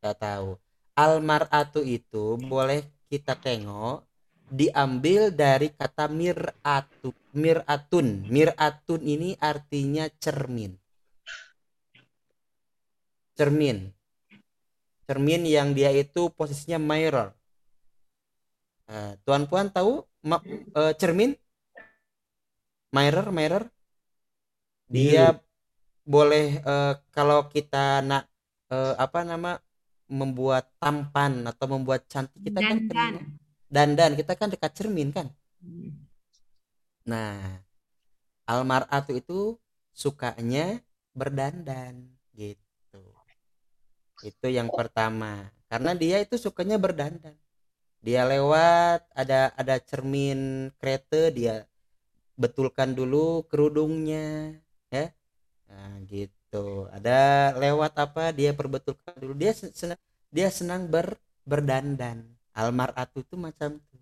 [0.04, 0.60] Tak tahu.
[0.98, 4.04] Almaratu itu boleh kita tengok
[4.52, 7.16] diambil dari kata miratu.
[7.32, 8.28] Miratun.
[8.28, 10.76] Miratun ini artinya cermin.
[13.38, 13.78] Cermin.
[15.08, 17.30] Cermin yang dia itu posisinya mirror.
[18.88, 19.92] Eh, Tuan Puan tahu
[20.30, 20.44] ma-
[20.80, 21.32] eh, cermin?
[22.96, 23.64] Mirror, mirror.
[24.96, 25.26] Dia
[26.14, 28.24] boleh eh, kalau kita nak
[28.74, 29.52] eh, apa nama
[30.20, 32.88] membuat tampan atau membuat cantik kita kan Dandan.
[32.90, 33.26] kena-
[33.76, 35.28] dandan kita kan dekat cermin kan.
[37.12, 37.64] Nah,
[38.52, 39.40] almaratu itu
[40.04, 40.84] sukanya
[41.20, 41.96] berdandan
[42.40, 42.67] gitu.
[44.22, 45.50] Itu yang pertama.
[45.70, 47.36] Karena dia itu sukanya berdandan.
[48.06, 51.66] Dia lewat ada ada cermin kereta dia
[52.42, 54.56] betulkan dulu kerudungnya
[54.94, 55.06] ya.
[55.70, 56.90] Nah, gitu.
[56.98, 57.12] Ada
[57.64, 59.34] lewat apa dia perbetulkan dulu.
[59.38, 60.02] Dia sen- senang
[60.36, 61.08] dia senang ber
[61.48, 62.20] berdandan.
[62.58, 63.98] Almaratu itu macam itu.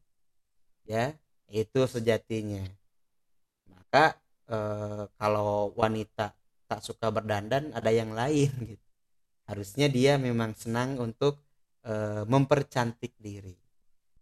[0.87, 1.05] Ya,
[1.51, 2.63] itu sejatinya
[3.73, 4.05] maka
[4.53, 5.49] eh, kalau
[5.81, 6.25] wanita
[6.69, 8.84] tak suka berdandan ada yang lain gitu
[9.45, 11.41] harusnya dia memang senang untuk
[11.85, 13.53] eh, mempercantik diri.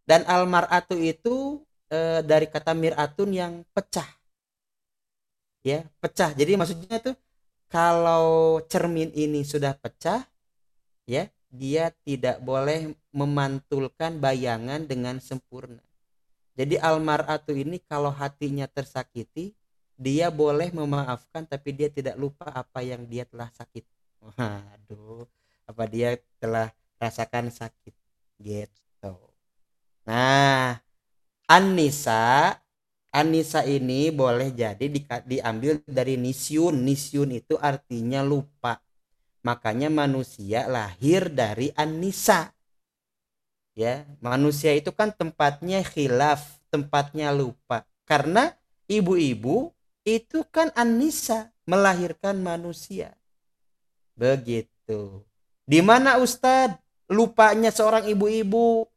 [0.03, 4.07] Dan almaratu itu eh, dari kata miratun yang pecah.
[5.63, 6.36] Ya pecah.
[6.36, 7.15] Jadi maksudnya tuh
[7.71, 10.27] kalau cermin ini sudah pecah
[11.07, 15.79] ya dia tidak boleh memantulkan bayangan dengan sempurna.
[16.53, 19.53] Jadi almaratu ini kalau hatinya tersakiti,
[19.97, 23.86] dia boleh memaafkan tapi dia tidak lupa apa yang dia telah sakit.
[24.23, 25.27] Waduh,
[25.69, 27.95] apa dia telah rasakan sakit
[28.39, 29.13] gitu.
[30.07, 30.79] Nah,
[31.47, 32.55] Anissa,
[33.13, 36.75] Anissa ini boleh jadi di- diambil dari nisyun.
[36.88, 38.79] Nisyun itu artinya lupa.
[39.43, 42.53] Makanya manusia lahir dari Anissa
[43.73, 48.53] ya manusia itu kan tempatnya khilaf tempatnya lupa karena
[48.86, 49.73] ibu-ibu
[50.05, 53.17] itu kan Anissa melahirkan manusia
[54.15, 55.21] begitu.
[55.63, 56.80] Di mana Ustadz
[57.12, 58.88] lupanya seorang ibu-ibu.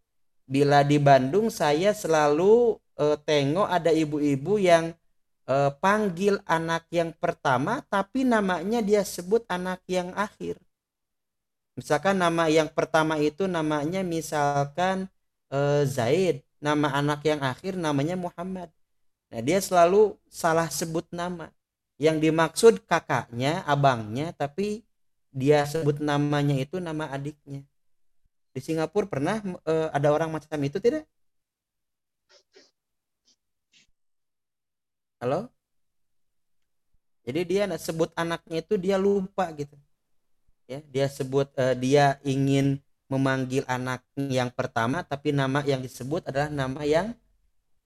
[0.47, 4.95] Bila di Bandung saya selalu eh, tengok ada ibu-ibu yang
[5.51, 10.63] eh, panggil anak yang pertama tapi namanya dia sebut anak yang akhir.
[11.75, 15.11] Misalkan nama yang pertama itu namanya misalkan
[15.51, 18.71] eh, Zaid, nama anak yang akhir namanya Muhammad.
[19.35, 21.51] Nah, dia selalu salah sebut nama.
[21.99, 24.86] Yang dimaksud kakaknya, abangnya, tapi
[25.37, 27.61] dia sebut namanya itu nama adiknya.
[28.57, 31.05] Di Singapura pernah eh, ada orang macam itu tidak?
[35.20, 35.53] Halo?
[37.27, 39.77] Jadi dia sebut anaknya itu dia lupa gitu
[40.66, 46.51] ya dia sebut eh, dia ingin memanggil anak yang pertama tapi nama yang disebut adalah
[46.51, 47.14] nama yang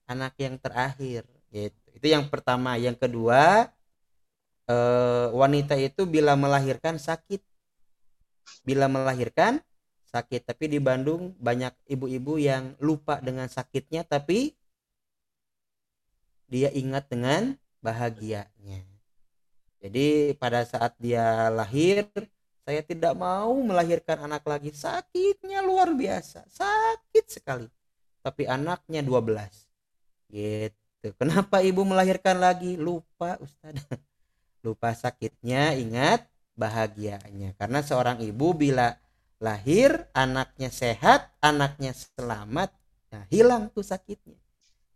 [0.08, 3.68] anak yang terakhir gitu itu yang pertama yang kedua
[4.70, 7.42] eh, wanita itu bila melahirkan sakit.
[8.62, 9.58] Bila melahirkan
[10.10, 14.58] sakit tapi di Bandung banyak ibu-ibu yang lupa dengan sakitnya tapi
[16.50, 18.82] dia ingat dengan bahagianya.
[19.80, 22.04] Jadi pada saat dia lahir
[22.66, 24.74] saya tidak mau melahirkan anak lagi.
[24.74, 27.70] Sakitnya luar biasa sakit sekali.
[28.20, 29.70] Tapi anaknya 12
[30.34, 31.08] gitu.
[31.16, 32.76] Kenapa ibu melahirkan lagi?
[32.76, 33.78] Lupa Ustaz
[34.60, 37.56] lupa sakitnya ingat bahagianya.
[37.56, 38.96] Karena seorang ibu bila
[39.40, 42.70] lahir anaknya sehat anaknya selamat
[43.10, 44.38] nah hilang tuh sakitnya.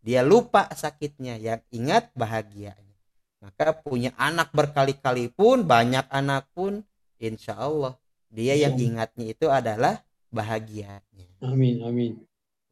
[0.04, 2.96] Dia lupa sakitnya yang ingat bahagianya.
[3.40, 6.84] Maka punya anak berkali-kali pun banyak anak pun
[7.20, 7.96] insya Allah
[8.34, 10.02] dia yang ingatnya itu adalah
[10.34, 11.28] bahagianya.
[11.44, 12.12] Amin, amin.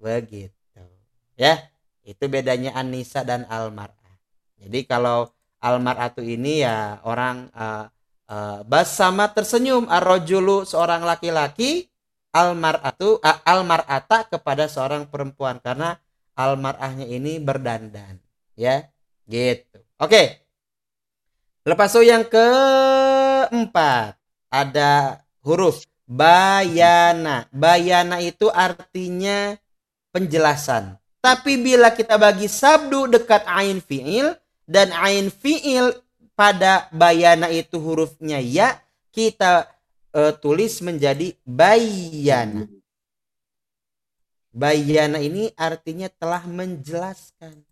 [0.03, 0.83] begitu.
[1.39, 1.71] Ya
[2.03, 4.19] itu bedanya Anissa dan Almar'ah.
[4.59, 5.31] Jadi kalau
[5.63, 7.87] Almar'atu ini ya orang uh,
[8.27, 9.87] uh, basama tersenyum.
[9.87, 11.87] Arrojulu seorang laki-laki
[12.35, 15.63] Almar'atu uh, Almar'ata kepada seorang perempuan.
[15.63, 15.95] Karena
[16.35, 18.19] Almar'ahnya ini berdandan
[18.59, 18.91] ya.
[19.31, 19.79] Gitu.
[20.03, 20.43] Oke.
[21.63, 24.19] Lepas itu yang keempat
[24.51, 27.47] ada huruf bayana.
[27.55, 29.55] Bayana itu artinya
[30.11, 30.99] penjelasan.
[31.23, 34.35] Tapi bila kita bagi sabdu dekat ain fi'il
[34.73, 35.93] dan ain fi'il
[36.33, 38.81] pada bayana itu hurufnya ya,
[39.13, 39.69] kita
[40.17, 42.65] eh, tulis menjadi bayana.
[44.53, 47.65] Bayana ini artinya telah menjelaskan.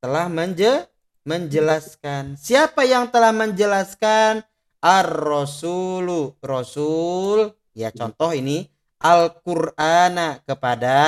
[0.00, 0.88] Telah menje
[1.24, 2.36] menjelaskan.
[2.36, 4.44] Siapa yang telah menjelaskan?
[4.84, 6.36] Ar-Rasulu.
[6.44, 7.56] Rasul.
[7.72, 8.68] Ya contoh ini.
[9.02, 10.98] Al-Qur'ana kepada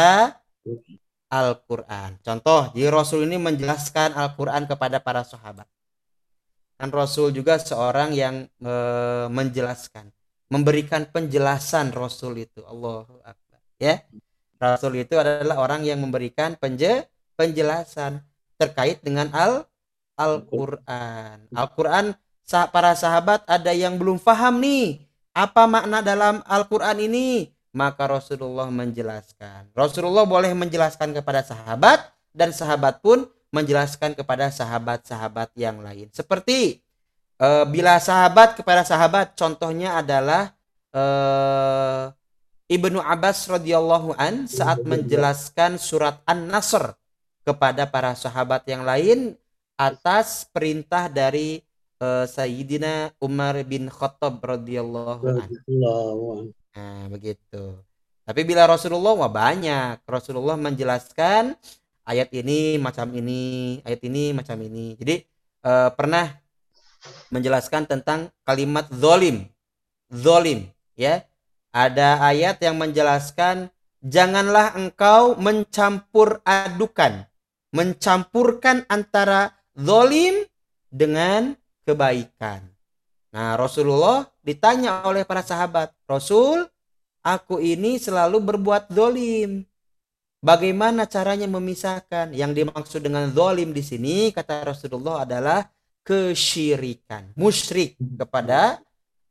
[1.35, 2.23] Al-Quran.
[2.23, 5.67] Contoh, jadi Rasul ini menjelaskan Al-Quran kepada para sahabat.
[6.79, 8.75] Kan Rasul juga seorang yang e,
[9.35, 10.15] menjelaskan,
[10.47, 12.63] memberikan penjelasan Rasul itu.
[12.63, 13.59] Akbar.
[13.83, 14.07] Ya,
[14.63, 18.23] Rasul itu adalah orang yang memberikan penje, penjelasan
[18.55, 19.67] terkait dengan Al
[20.15, 21.51] Al-Quran.
[21.51, 22.15] Al-Quran
[22.71, 25.03] para sahabat ada yang belum paham nih
[25.35, 29.75] apa makna dalam Al-Quran ini maka Rasulullah menjelaskan.
[29.75, 36.07] Rasulullah boleh menjelaskan kepada sahabat dan sahabat pun menjelaskan kepada sahabat-sahabat yang lain.
[36.15, 36.79] Seperti
[37.39, 40.55] e, bila sahabat kepada sahabat, contohnya adalah
[40.95, 41.03] e,
[42.71, 46.95] Ibnu Abbas radhiyallahu an saat menjelaskan surat An-Nasr
[47.43, 49.35] kepada para sahabat yang lain
[49.75, 51.63] atas perintah dari
[51.99, 55.51] e, Sayyidina Umar bin Khattab radhiyallahu an.
[56.75, 57.79] Nah, begitu.
[58.27, 60.03] Tapi bila Rasulullah wah banyak.
[60.09, 61.55] Rasulullah menjelaskan
[62.03, 64.99] ayat ini macam ini, ayat ini macam ini.
[64.99, 65.23] Jadi
[65.63, 66.35] eh, pernah
[67.31, 69.47] menjelaskan tentang kalimat zolim.
[70.11, 70.67] Zolim,
[70.99, 71.23] ya.
[71.75, 77.27] Ada ayat yang menjelaskan janganlah engkau mencampur adukan,
[77.75, 80.47] mencampurkan antara zolim
[80.87, 82.74] dengan kebaikan.
[83.35, 86.71] Nah, Rasulullah ditanya oleh para sahabat, Rasul,
[87.19, 89.67] aku ini selalu berbuat dolim.
[90.39, 92.31] Bagaimana caranya memisahkan?
[92.31, 95.67] Yang dimaksud dengan dolim di sini, kata Rasulullah adalah
[96.07, 98.79] kesyirikan, musyrik kepada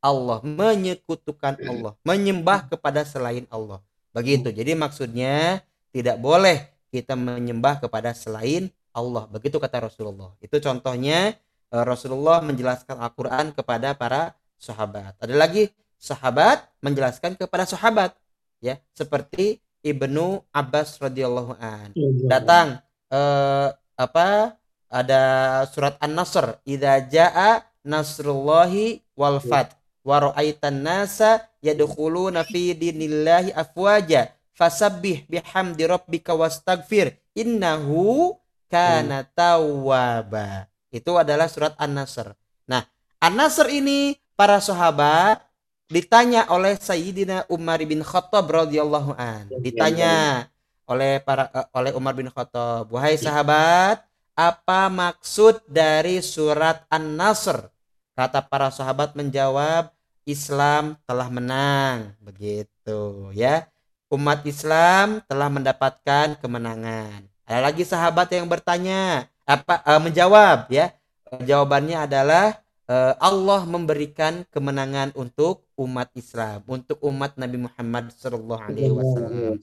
[0.04, 3.80] Allah, menyekutukan Allah, menyembah kepada selain Allah.
[4.12, 4.52] Begitu.
[4.52, 5.64] Jadi maksudnya
[5.96, 9.32] tidak boleh kita menyembah kepada selain Allah.
[9.32, 10.36] Begitu kata Rasulullah.
[10.44, 11.40] Itu contohnya
[11.82, 15.18] Rasulullah menjelaskan Al-Quran kepada para sahabat.
[15.18, 18.14] Ada lagi sahabat menjelaskan kepada sahabat,
[18.62, 21.90] ya seperti Ibnu Abbas radhiyallahu an.
[22.30, 22.78] Datang
[23.10, 23.68] eh,
[23.98, 24.56] apa
[24.94, 25.22] ada
[25.74, 29.74] surat An-Nasr, "Idza jaa nasrullahi wal fath
[30.06, 38.38] wa ra'aitan nasa yadkhuluna fi dinillahi afwaja fasabbih bihamdi rabbika wastaghfir innahu
[38.70, 42.38] kana tawwaba." Itu adalah surat An-Nasr.
[42.70, 42.86] Nah,
[43.18, 45.42] An-Nasr ini para sahabat
[45.90, 49.50] ditanya oleh Sayyidina Umar bin Khattab radhiyallahu an.
[49.66, 50.46] Ditanya
[50.86, 54.06] oleh para uh, oleh Umar bin Khattab, "Wahai sahabat,
[54.38, 57.74] apa maksud dari surat An-Nasr?"
[58.14, 59.90] Kata para sahabat menjawab,
[60.30, 63.66] "Islam telah menang." Begitu, ya.
[64.14, 67.26] Umat Islam telah mendapatkan kemenangan.
[67.50, 70.92] Ada lagi sahabat yang bertanya, apa uh, menjawab ya.
[71.34, 78.94] Jawabannya adalah uh, Allah memberikan kemenangan untuk umat Islam untuk umat Nabi Muhammad Shallallahu Alaihi
[78.94, 79.58] Wasallam.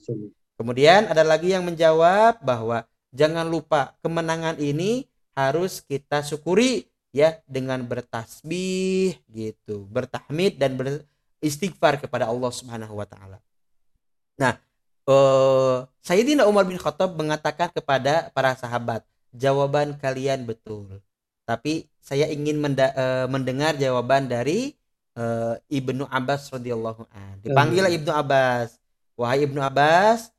[0.59, 7.81] kemudian ada lagi yang menjawab bahwa jangan lupa kemenangan ini harus kita syukuri ya dengan
[7.83, 13.39] bertasbih gitu bertahmid dan beristighfar kepada Allah Subhanahu wa taala.
[14.39, 14.59] Nah,
[15.07, 19.05] uh, Sayyidina Umar bin Khattab mengatakan kepada para sahabat,
[19.35, 21.01] jawaban kalian betul.
[21.47, 24.75] Tapi saya ingin menda uh, mendengar jawaban dari
[25.17, 27.35] uh, Ibnu Abbas radhiyallahu an.
[27.43, 28.77] Dipanggil Ibnu Abbas.
[29.19, 30.31] Wahai Ibnu Abbas,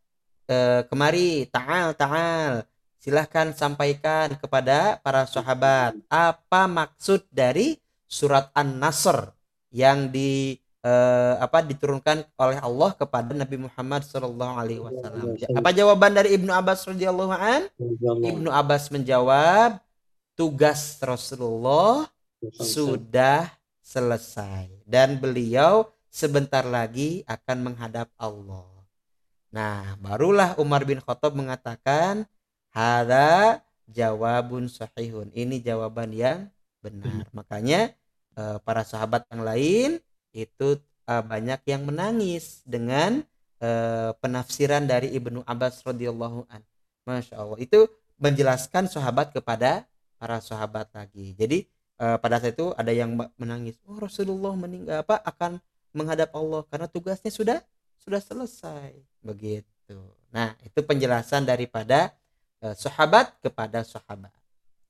[0.51, 2.67] uh, kemari, ta'al, ta'al.
[3.03, 9.35] Silahkan sampaikan kepada para sahabat apa maksud dari surat An-Nasr
[9.75, 15.27] yang di uh, apa diturunkan oleh Allah kepada Nabi Muhammad Shallallahu Alaihi Wasallam.
[15.39, 17.71] Apa jawaban dari Ibnu Abbas radhiyallahu an?
[18.23, 19.79] Ibnu Abbas menjawab,
[20.35, 22.11] tugas Rasulullah
[22.59, 28.67] sudah selesai dan beliau sebentar lagi akan menghadap Allah.
[29.53, 32.25] Nah, barulah Umar bin Khattab mengatakan,
[32.73, 36.49] "Hada jawabun sahihun." Ini jawaban yang
[36.81, 37.29] benar.
[37.37, 37.93] Makanya
[38.33, 39.91] eh, para sahabat yang lain
[40.33, 43.23] itu uh, banyak yang menangis dengan
[43.63, 46.61] uh, penafsiran dari Ibnu Abbas radhiyallahu an.
[47.03, 47.91] Masya Allah itu
[48.23, 49.87] menjelaskan sahabat kepada
[50.19, 51.35] para sahabat lagi.
[51.35, 51.67] Jadi
[51.99, 53.75] uh, pada saat itu ada yang menangis.
[53.87, 55.59] Oh Rasulullah meninggal apa akan
[55.91, 57.59] menghadap Allah karena tugasnya sudah
[57.99, 59.99] sudah selesai begitu.
[60.31, 62.15] Nah itu penjelasan daripada
[62.63, 64.33] uh, sahabat kepada sahabat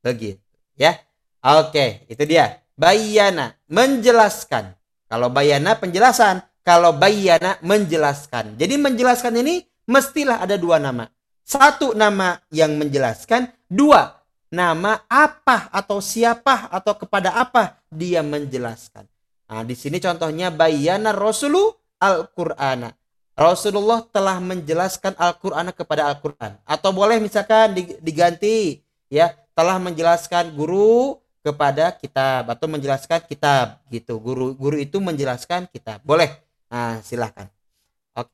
[0.04, 0.44] begitu
[0.76, 1.00] ya.
[1.42, 4.76] Oke itu dia bayana menjelaskan
[5.12, 8.54] kalau bayana penjelasan, Kalau bayana menjelaskan.
[8.54, 11.10] Jadi menjelaskan ini mestilah ada dua nama.
[11.42, 19.10] Satu nama yang menjelaskan, dua nama apa atau siapa atau kepada apa dia menjelaskan.
[19.50, 22.94] Nah, di sini contohnya bayana rasulu al-Qur'ana.
[23.34, 26.62] Rasulullah telah menjelaskan Al-Qur'an kepada Al-Qur'an.
[26.62, 28.78] Atau boleh misalkan diganti
[29.10, 34.16] ya, telah menjelaskan guru kepada kitab atau menjelaskan kitab gitu.
[34.22, 35.98] Guru guru itu menjelaskan kitab.
[36.06, 36.30] Boleh.
[36.70, 37.50] Nah, silahkan.
[38.16, 38.32] Oke.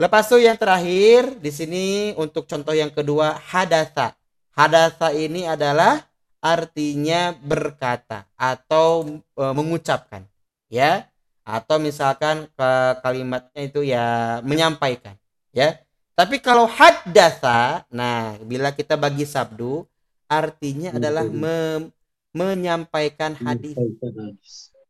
[0.00, 1.84] Lepas itu yang terakhir di sini
[2.16, 4.16] untuk contoh yang kedua hadasa.
[4.56, 6.00] Hadasa ini adalah
[6.40, 10.24] artinya berkata atau e, mengucapkan,
[10.72, 11.04] ya.
[11.46, 12.70] Atau misalkan ke
[13.04, 15.14] kalimatnya itu ya menyampaikan,
[15.52, 15.78] ya.
[16.16, 19.84] Tapi kalau hadasa, nah bila kita bagi sabdu
[20.26, 21.92] artinya adalah mem
[22.36, 23.72] menyampaikan hadis.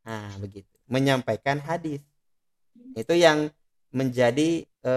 [0.02, 0.66] Nah, begitu.
[0.90, 2.02] Menyampaikan hadis.
[2.98, 3.54] Itu yang
[3.94, 4.92] menjadi e,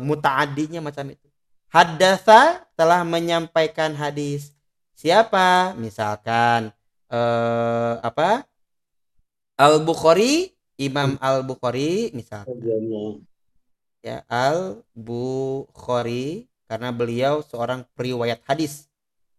[0.00, 1.28] mutaadinya macam itu.
[1.68, 4.56] Hadasa telah menyampaikan hadis.
[4.96, 5.76] Siapa?
[5.76, 6.72] Misalkan
[7.12, 7.20] e,
[8.00, 8.48] apa?
[9.60, 12.58] Al-Bukhari, Imam Al-Bukhari misalkan.
[14.00, 14.90] Ya, Al-Bukhari
[16.64, 18.88] karena beliau seorang periwayat hadis.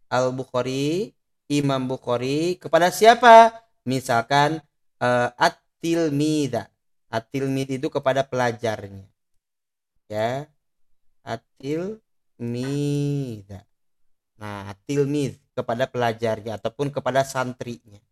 [0.08, 1.12] Al-Bukhari
[1.48, 3.54] Imam Bukhari kepada siapa?
[3.86, 4.62] Misalkan
[5.02, 6.70] uh, at-tilmidha.
[7.10, 9.06] At-tilmid itu kepada pelajarnya.
[10.10, 10.50] Ya.
[11.22, 12.02] At-tilmidha.
[14.36, 18.04] Nah, at-tilmid kepada pelajarnya ataupun kepada santrinya.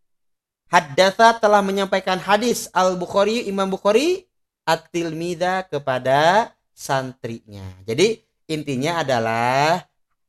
[0.71, 4.25] Haddatha telah menyampaikan hadis Al-Bukhari, Imam Bukhari,
[4.63, 7.63] at-tilmidha kepada santrinya.
[7.84, 9.84] Jadi intinya adalah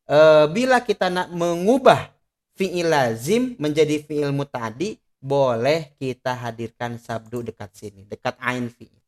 [0.04, 0.18] e,
[0.50, 2.13] bila kita nak mengubah
[2.54, 9.00] fi'il lazim menjadi fi'il mutadi boleh kita hadirkan sabdu dekat sini dekat ain fi'il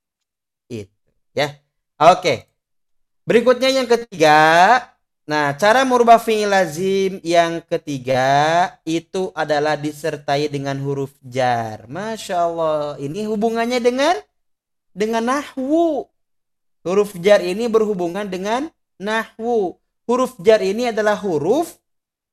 [0.70, 1.55] itu ya.
[1.97, 2.49] Oke.
[3.26, 4.38] Berikutnya yang ketiga.
[5.26, 11.90] Nah cara merubah fi'il lazim yang ketiga itu adalah disertai dengan huruf jar.
[11.90, 14.14] Masya Allah ini hubungannya dengan
[14.94, 16.07] dengan nahwu.
[16.86, 18.70] Huruf jar ini berhubungan dengan
[19.03, 19.74] nahwu.
[20.07, 21.74] Huruf jar ini adalah huruf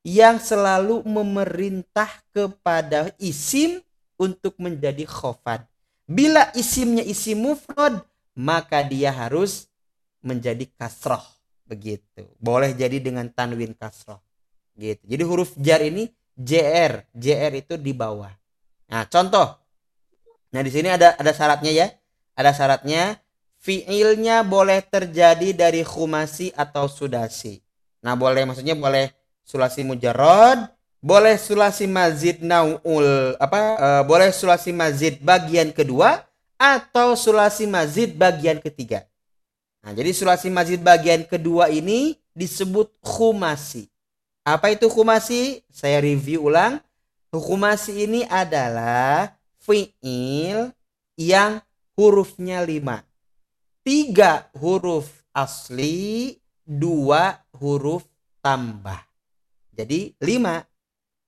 [0.04, 3.80] yang selalu memerintah kepada isim
[4.20, 5.64] untuk menjadi khofad.
[6.04, 8.04] Bila isimnya isim mufrad,
[8.36, 9.72] maka dia harus
[10.20, 11.24] menjadi kasroh.
[11.64, 12.28] Begitu.
[12.36, 14.20] Boleh jadi dengan tanwin kasroh.
[14.76, 15.00] Gitu.
[15.08, 17.08] Jadi huruf jar ini JR.
[17.16, 18.30] JR itu di bawah.
[18.92, 19.56] Nah, contoh.
[20.52, 21.86] Nah, di sini ada ada syaratnya ya.
[22.36, 23.16] Ada syaratnya
[23.64, 27.64] fiilnya boleh terjadi dari khumasi atau sudasi.
[28.04, 29.08] Nah, boleh maksudnya boleh
[29.44, 30.72] sulasi mujarrad,
[31.04, 36.24] boleh sulasi mazid naul apa e, boleh sulasi mazid bagian kedua
[36.56, 39.04] atau sulasi mazid bagian ketiga.
[39.84, 43.92] Nah, jadi sulasi mazid bagian kedua ini disebut khumasi.
[44.44, 45.60] Apa itu khumasi?
[45.68, 46.80] Saya review ulang.
[47.28, 50.72] Khumasi ini adalah fi'il
[51.20, 51.60] yang
[51.96, 53.04] hurufnya lima.
[53.84, 58.08] Tiga huruf asli, dua huruf
[58.40, 59.13] tambah.
[59.74, 60.62] Jadi lima.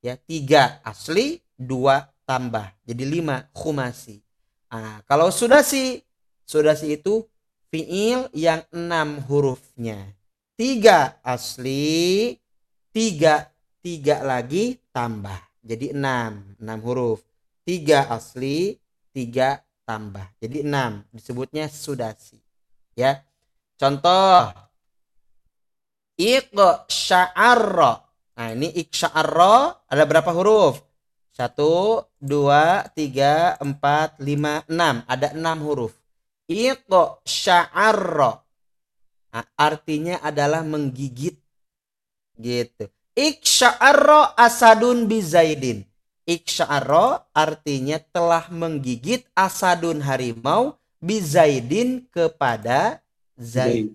[0.00, 2.70] Ya tiga asli dua tambah.
[2.86, 4.22] Jadi lima khumasi.
[4.70, 6.04] Nah, kalau sudasi
[6.46, 7.26] sudasi itu
[7.74, 10.14] fiil yang enam hurufnya.
[10.54, 12.38] Tiga asli
[12.94, 13.50] tiga
[13.82, 15.36] tiga lagi tambah.
[15.66, 17.26] Jadi enam enam huruf.
[17.66, 18.78] Tiga asli
[19.10, 20.30] tiga tambah.
[20.38, 22.38] Jadi enam disebutnya sudasi.
[22.94, 23.26] Ya
[23.74, 24.54] contoh.
[26.16, 28.05] Iqo sya'arra
[28.36, 30.84] Nah ini iksya'arra ada berapa huruf?
[31.36, 35.04] Satu, dua, tiga, empat, lima, enam.
[35.04, 35.92] Ada enam huruf.
[36.48, 38.40] Iqo sya'arra.
[39.36, 41.36] Nah, artinya adalah menggigit.
[42.40, 42.88] Gitu.
[43.12, 45.84] Iksya'arra asadun bizaidin.
[46.24, 53.04] Iksya'arra artinya telah menggigit asadun harimau bizaidin kepada
[53.36, 53.92] Zaid.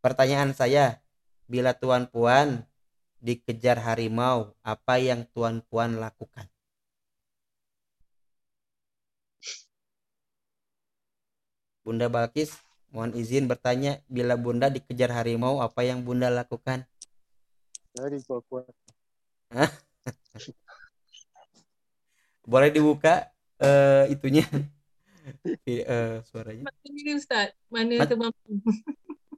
[0.00, 1.04] Pertanyaan saya,
[1.44, 2.64] bila tuan puan
[3.24, 6.44] dikejar harimau, apa yang tuan puan lakukan?
[11.80, 12.52] Bunda Balkis,
[12.92, 16.84] mohon izin bertanya, bila Bunda dikejar harimau, apa yang Bunda lakukan?
[17.96, 18.20] Dari
[22.44, 24.44] Boleh dibuka uh, itunya
[25.88, 26.68] uh, suaranya.
[26.68, 28.28] Macam ini Ustaz, mana Ma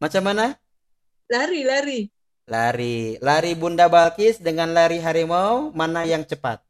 [0.03, 0.59] Macam mana?
[1.31, 2.01] Lari, lari.
[2.47, 3.19] Lari.
[3.19, 6.63] Lari Bunda Balkis dengan lari harimau, mana yang cepat?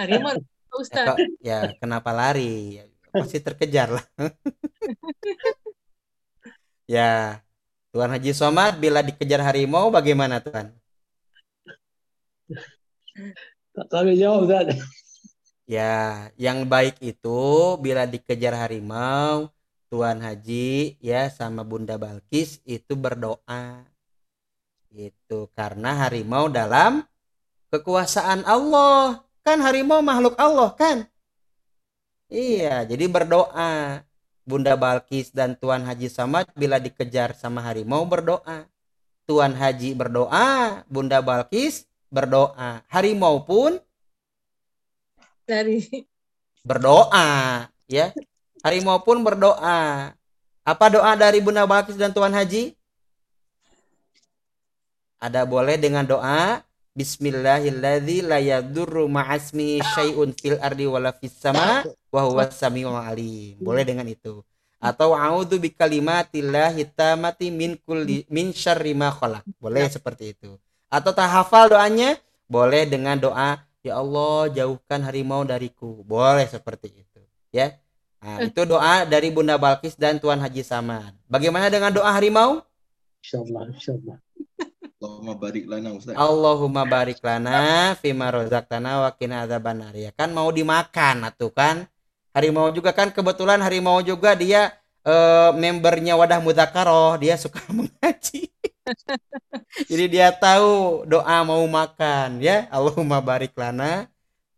[0.00, 0.40] Harimau,
[0.72, 1.20] Ustaz.
[1.36, 2.80] Ya, ya kenapa lari?
[3.12, 4.06] pasti terkejar lah.
[6.96, 7.44] ya,
[7.92, 10.72] Tuan Haji Somad bila dikejar harimau bagaimana Tuan?
[13.76, 14.80] Tak tahu jawab Ustaz.
[15.68, 19.52] Ya, yang baik itu bila dikejar harimau,
[19.92, 23.91] Tuan Haji ya sama Bunda Balkis itu berdoa.
[24.92, 27.08] Itu karena harimau dalam
[27.72, 29.24] kekuasaan Allah.
[29.40, 31.08] Kan harimau makhluk Allah kan?
[32.28, 34.04] Iya, jadi berdoa.
[34.42, 38.68] Bunda Balkis dan Tuan Haji Samad bila dikejar sama harimau berdoa.
[39.24, 42.82] Tuan Haji berdoa, Bunda Balkis berdoa.
[42.90, 43.78] Harimau pun
[45.46, 46.04] Lari.
[46.66, 48.10] berdoa, ya.
[48.66, 50.12] Harimau pun berdoa.
[50.62, 52.74] Apa doa dari Bunda Balkis dan Tuan Haji?
[55.22, 62.20] Ada boleh dengan doa Bismillahilladzi la yadurru ma'asmihi syai'un fil ardi wala fis sama wa
[62.26, 63.56] huwas samiul alim.
[63.62, 64.44] Boleh dengan itu.
[64.82, 69.40] Atau a'udzu bikalimatillahi tamati min kulli min syarri ma khalaq.
[69.56, 70.58] Boleh seperti itu.
[70.92, 72.18] Atau tak hafal doanya?
[72.50, 76.06] Boleh dengan doa Ya Allah jauhkan harimau dariku.
[76.06, 77.20] Boleh seperti itu.
[77.50, 77.78] Ya.
[78.22, 81.10] Nah, itu doa dari Bunda Balkis dan Tuan Haji Samad.
[81.26, 82.62] Bagaimana dengan doa harimau?
[83.26, 84.16] InsyaAllah, insyaAllah.
[85.02, 86.14] Allahumma barik lana Ustaz.
[86.14, 87.58] Allahumma barik lana
[87.98, 89.90] fima rozaqtana wa qina adzabannar.
[89.98, 91.90] Ya kan mau dimakan atuh kan.
[92.30, 94.72] Harimau juga kan kebetulan harimau juga dia
[95.02, 98.46] eh, membernya wadah mudzakarah, dia suka mengaji.
[99.90, 102.70] Jadi dia tahu doa mau makan ya.
[102.70, 104.06] Allahumma barik lana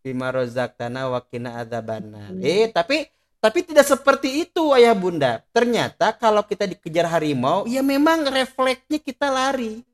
[0.04, 2.36] fima rozaqtana wa qina adzabannar.
[2.44, 3.08] Eh tapi
[3.44, 5.44] tapi tidak seperti itu ayah bunda.
[5.52, 9.84] Ternyata kalau kita dikejar harimau, ya memang refleksnya kita lari.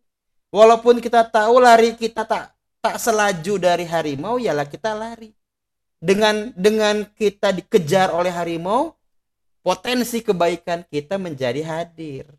[0.55, 5.34] Walaupun kita tahu lari kita tak tak selaju dari harimau, yalah kita lari.
[5.98, 8.94] Dengan dengan kita dikejar oleh harimau,
[9.66, 12.30] potensi kebaikan kita menjadi hadir.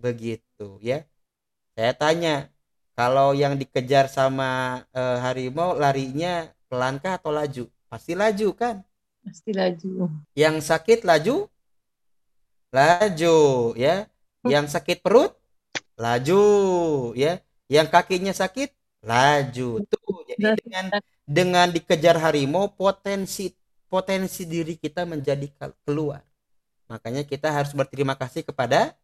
[0.00, 1.04] Begitu ya.
[1.76, 2.48] Saya tanya,
[2.96, 7.68] kalau yang dikejar sama eh, harimau larinya pelankah atau laju?
[7.92, 8.80] Pasti laju kan?
[9.26, 10.06] Pasti laju.
[10.38, 11.50] Yang sakit laju?
[12.70, 13.36] Laju
[13.74, 14.06] ya.
[14.46, 15.34] Yang sakit perut?
[15.98, 16.42] Laju
[17.18, 17.42] ya.
[17.66, 18.70] Yang kakinya sakit?
[19.02, 19.82] Laju.
[19.82, 20.86] Tuh, jadi dengan
[21.26, 23.50] dengan dikejar harimau potensi
[23.90, 25.50] potensi diri kita menjadi
[25.82, 26.22] keluar.
[26.86, 28.94] Makanya kita harus berterima kasih kepada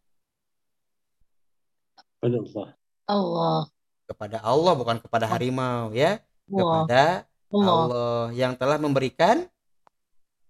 [2.23, 2.67] Pada Allah.
[3.03, 3.59] Allah.
[4.07, 7.67] kepada Allah bukan kepada harimau ya, kepada Allah.
[7.67, 9.43] Allah yang telah memberikan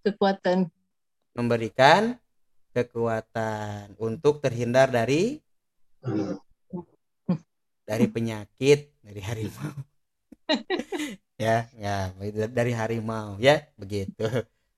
[0.03, 0.67] Kekuatan.
[1.33, 2.19] memberikan
[2.75, 5.39] kekuatan untuk terhindar dari
[6.03, 6.37] Amin.
[7.87, 9.73] dari penyakit dari harimau
[11.41, 12.11] ya ya
[12.51, 14.27] dari harimau ya begitu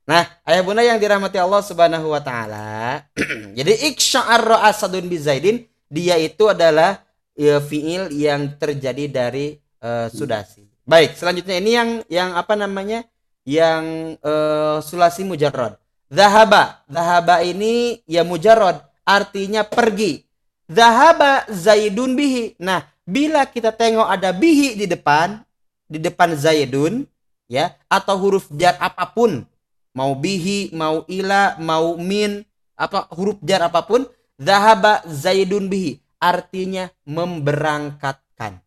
[0.06, 3.04] nah ayah bunda yang dirahmati Allah subhanahu wa taala
[3.58, 7.02] jadi iksya'ar asadun bizaidin dia itu adalah
[7.34, 13.02] ya, fiil yang terjadi dari eh, sudasi baik selanjutnya ini yang yang apa namanya
[13.46, 15.78] yang eh, sulasi mujarrad.
[16.10, 20.26] Zahaba zahaba ini ya mujarrad artinya pergi.
[20.66, 22.58] Zahaba zaidun bihi.
[22.58, 25.46] Nah bila kita tengok ada bihi di depan
[25.86, 27.06] di depan zaidun
[27.46, 29.46] ya atau huruf jar apa pun
[29.94, 32.42] mau bihi mau ila mau min
[32.74, 34.10] apa huruf jar apa pun
[34.42, 38.58] zahaba zaidun bihi artinya memberangkatkan.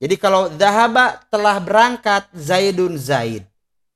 [0.00, 3.44] Jadi kalau zahaba telah berangkat zaidun zaid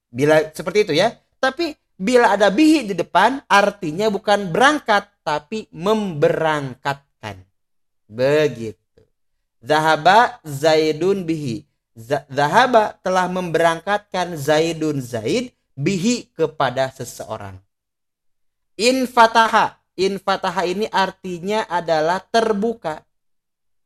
[0.08, 7.44] bila seperti itu ya tapi bila ada bihi di depan artinya bukan berangkat tapi memberangkatkan
[8.08, 8.88] begitu
[9.58, 11.66] Zahaba Zaidun bihi.
[12.30, 17.58] Zahaba telah memberangkatkan Zaidun Zaid bihi kepada seseorang.
[18.78, 19.82] Infataha.
[19.98, 23.02] Infataha ini artinya adalah terbuka.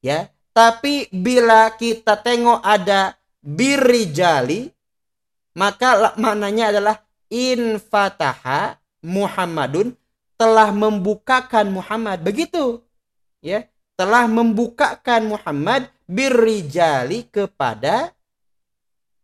[0.04, 0.28] Ya.
[0.52, 4.68] Tapi bila kita tengok ada birijali
[5.53, 6.96] maka maknanya adalah
[7.32, 9.96] infataha Muhammadun
[10.36, 12.24] telah membukakan Muhammad.
[12.24, 12.82] Begitu.
[13.42, 13.72] Ya
[14.03, 18.11] telah membukakan Muhammad birrijali kepada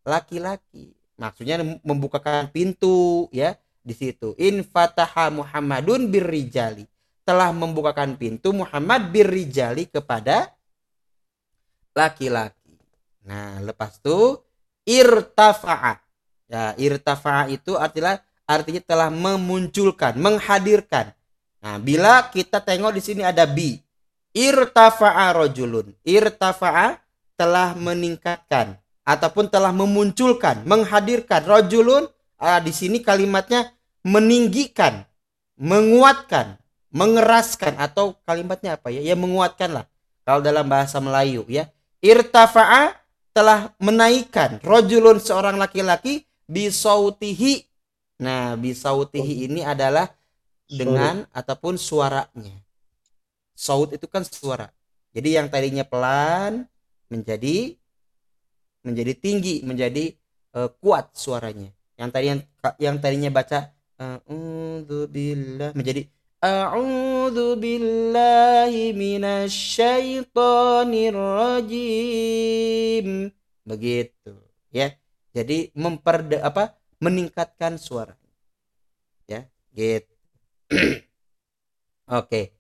[0.07, 0.95] laki-laki.
[1.19, 4.39] Maksudnya membukakan pintu ya di situ.
[4.39, 6.87] In fataha Muhammadun birrijali.
[7.27, 10.55] Telah membukakan pintu Muhammad birrijali kepada
[11.93, 12.79] laki-laki.
[13.27, 14.41] Nah, lepas itu
[14.89, 16.01] irtafa'a.
[16.49, 21.13] Ya, irtafa'a itu artinya artinya telah memunculkan, menghadirkan.
[21.61, 23.77] Nah, bila kita tengok di sini ada bi,
[24.33, 26.97] irtafa'a rojulun irtafa'a
[27.37, 32.09] telah meningkatkan ataupun telah memunculkan menghadirkan rojulun
[32.41, 33.73] ah, di sini kalimatnya
[34.07, 35.05] meninggikan,
[35.59, 36.57] menguatkan,
[36.95, 39.05] mengeraskan atau kalimatnya apa ya?
[39.05, 39.85] Ya menguatkan lah.
[40.25, 41.69] Kalau dalam bahasa Melayu ya.
[41.99, 42.95] Irtafa'a
[43.35, 47.69] telah menaikkan rojulun seorang laki-laki bisautihi.
[48.19, 50.11] Nah, bisautihi ini adalah
[50.67, 52.57] dengan ataupun suaranya.
[53.55, 54.75] Saut itu kan suara.
[55.15, 56.67] Jadi yang tadinya pelan
[57.09, 57.79] menjadi
[58.83, 60.19] menjadi tinggi, menjadi
[60.57, 61.71] eh, kuat suaranya.
[61.99, 62.39] Yang tadi yang,
[62.79, 66.07] yang tadinya baca a'udzubillah menjadi
[66.39, 73.35] a'udzu billahi minasyaitonir rajim.
[73.67, 74.39] Begitu,
[74.71, 74.95] ya.
[75.39, 76.75] Jadi memperda apa?
[76.99, 78.19] meningkatkan suara.
[79.31, 80.11] Ya, gitu.
[82.19, 82.59] Oke.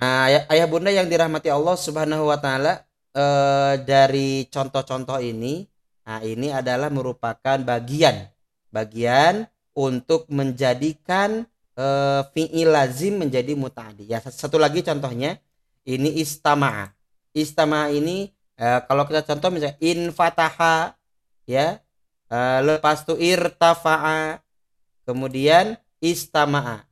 [0.00, 2.82] Nah, ayah, ayah bunda yang dirahmati Allah Subhanahu wa taala
[3.14, 5.68] eh, dari contoh-contoh ini,
[6.08, 8.32] nah ini adalah merupakan bagian
[8.74, 9.46] bagian
[9.78, 11.46] untuk menjadikan
[11.78, 14.10] eh, fi'il lazim menjadi muta'adi.
[14.10, 15.38] Ya, satu lagi contohnya
[15.86, 16.90] ini istama'a.
[17.34, 20.98] Istama'a ini eh, kalau kita contoh misalnya in fataha
[21.44, 21.80] ya,
[22.28, 24.40] eh, lepas itu irtafa'a,
[25.04, 26.84] kemudian istama'a.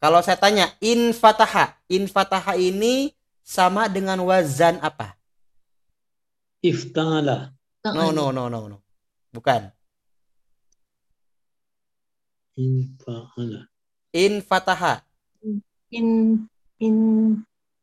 [0.00, 5.16] Kalau saya tanya in fataha, in fataha ini sama dengan wazan apa?
[6.64, 7.52] Iftala.
[7.84, 8.78] No, no, no, no, no.
[9.32, 9.68] Bukan.
[12.56, 13.68] Infa'ala.
[14.14, 15.02] In fataha,
[15.94, 16.46] In
[16.82, 16.96] in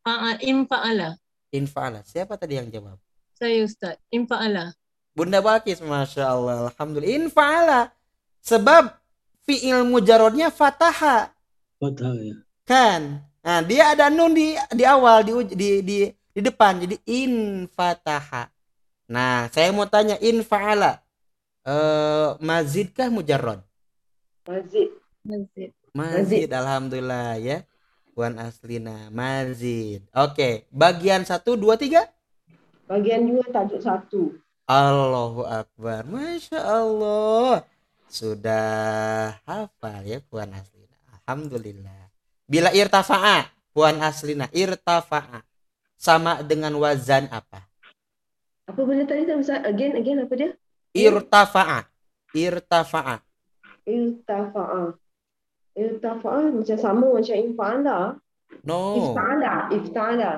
[0.03, 1.15] fa'a in fa'ala.
[1.53, 2.03] in fa'ala.
[2.03, 2.97] Siapa tadi yang jawab?
[3.38, 3.95] Saya Ustaz.
[4.11, 4.74] In fa'ala.
[5.12, 7.16] Bunda Balkis, masya Allah, alhamdulillah.
[7.16, 7.91] In fa'ala.
[8.41, 8.95] Sebab
[9.43, 11.32] fi'il mujarodnya fataha.
[11.82, 12.38] Fathah ya.
[12.72, 17.66] kan nah dia ada nun di di awal di di di, di depan jadi in
[17.74, 18.47] fataha
[19.09, 21.01] nah saya mau tanya in fa'ala
[21.66, 23.66] eh mazidkah mujarrad
[24.45, 24.93] Mazid.
[25.26, 25.74] Mazid.
[25.93, 27.66] mazid alhamdulillah ya
[28.14, 32.05] Puan Aslina mazid oke bagian satu dua tiga
[32.91, 34.36] Bagian dua tajuk satu.
[34.72, 37.67] Allahu Akbar Masya Allah
[38.07, 42.07] sudah hafal ya Puan Aslina Alhamdulillah
[42.47, 45.43] bila irtafa'a Puan Aslina irtafa'a
[45.99, 47.67] sama dengan wazan apa
[48.72, 49.59] Apa benda tadi Ustaz?
[49.67, 50.55] Again, again apa dia?
[50.95, 51.91] irtafa'a
[52.32, 53.19] irtafa'a
[53.82, 54.93] Irtafa'a.
[55.74, 57.97] Irtafa'a macam sama macam infa'ala.
[58.61, 59.53] no Ifta'ala.
[59.74, 60.32] Ifta'ala.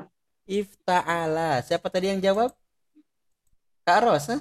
[0.50, 2.50] ifta'ala siapa tadi yang jawab
[3.84, 4.38] Kak Ros ha?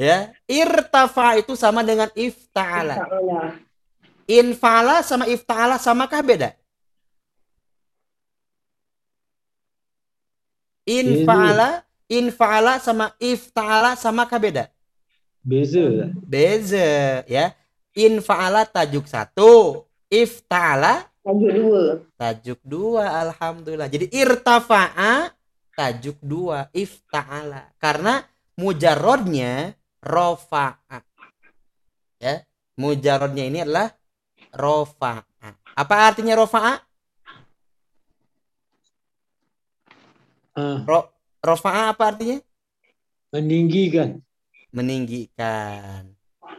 [0.00, 3.08] ya irtafa itu sama dengan ifta'ala.
[4.28, 6.50] Infa'ala sama ifta'ala samakah beda?
[10.84, 14.64] Infa'ala infa'ala sama ifta'ala samakah beda?
[15.42, 16.10] Beza.
[16.22, 17.54] Beza ya.
[17.92, 21.82] Infa'ala tajuk satu ifta'ala Tajuk dua.
[22.18, 23.86] tajuk dua alhamdulillah.
[23.86, 25.30] Jadi irtafa'a
[25.72, 27.72] tajuk dua ifta'ala.
[27.76, 28.24] Karena
[28.56, 31.00] mujarrodnya rofa'a.
[32.22, 32.44] Ya
[32.78, 33.90] mujarrodnya ini adalah
[34.54, 35.50] rofa'a.
[35.76, 36.74] Apa artinya rofa'a?
[40.52, 41.08] Ah, Ro,
[41.40, 42.38] rofa'a apa artinya?
[43.32, 44.20] Meninggikan.
[44.72, 46.12] meninggikan.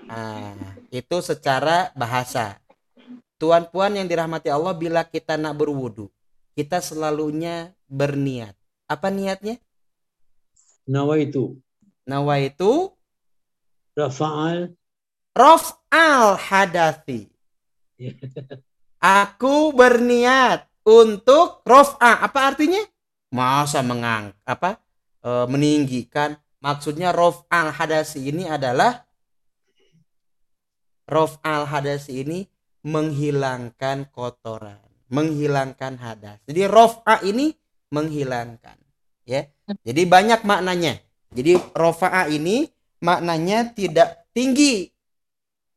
[0.05, 2.61] Nah itu secara bahasa.
[3.41, 6.13] Tuan puan yang dirahmati Allah bila kita nak berwudu
[6.53, 8.53] kita selalunya berniat
[8.89, 9.57] apa niatnya
[10.83, 11.59] Nawaitu.
[12.03, 12.91] nawaitu
[13.93, 14.73] Rafa'al.
[15.37, 17.29] Raf'al hadathi.
[18.97, 22.25] Aku berniat untuk raf'a.
[22.25, 22.81] Apa artinya?
[23.29, 24.81] Masa mengang apa?
[25.23, 26.35] e, meninggikan.
[26.63, 29.03] Maksudnya raf'al hadasi ini adalah
[31.05, 32.47] raf'al hadasi ini
[32.87, 34.79] menghilangkan kotoran,
[35.11, 36.39] menghilangkan hadas.
[36.47, 37.51] Jadi raf'a ini
[37.93, 38.77] menghilangkan,
[39.29, 39.45] ya.
[39.85, 40.97] Jadi banyak maknanya.
[41.29, 42.65] Jadi rafa'a ini
[42.97, 44.93] maknanya tidak tinggi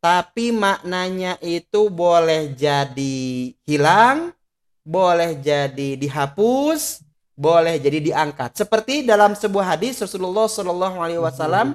[0.07, 4.31] tapi maknanya itu boleh jadi hilang,
[4.87, 7.03] boleh jadi dihapus,
[7.35, 8.55] boleh jadi diangkat.
[8.55, 11.75] Seperti dalam sebuah hadis Rasulullah Shallallahu Alaihi Wasallam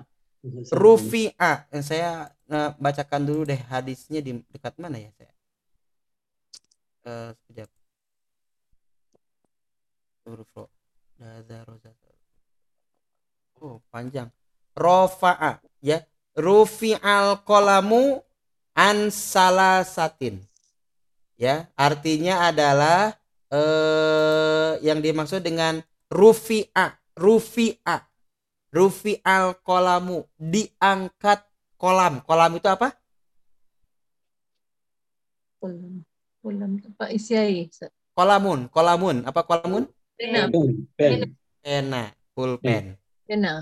[0.72, 1.68] rufi'a.
[1.76, 5.34] Yang saya eh, bacakan dulu deh hadisnya di dekat mana ya saya?
[7.04, 7.81] Eh, sekejap.
[10.32, 10.72] Huruf ro.
[13.60, 14.32] Oh panjang.
[14.72, 16.00] Rofa'a ya
[16.40, 18.24] rufi'al kolamu
[18.72, 20.40] an salasatin
[21.36, 23.20] ya artinya adalah
[23.52, 28.08] eh yang dimaksud dengan rufi'a rufi'a
[28.72, 31.44] rufi'al kolamu diangkat
[31.76, 32.96] kolam kolam itu apa
[35.62, 36.02] Kolam.
[36.42, 37.70] Kolam air.
[37.70, 37.94] Ustaz.
[38.18, 39.86] Kolamun, kolamun, apa kolamun?
[40.18, 40.48] Pena.
[40.48, 40.70] Pen.
[40.98, 41.20] Pen.
[41.62, 42.04] Pena,
[42.34, 42.98] pulpen.
[43.26, 43.62] Pena.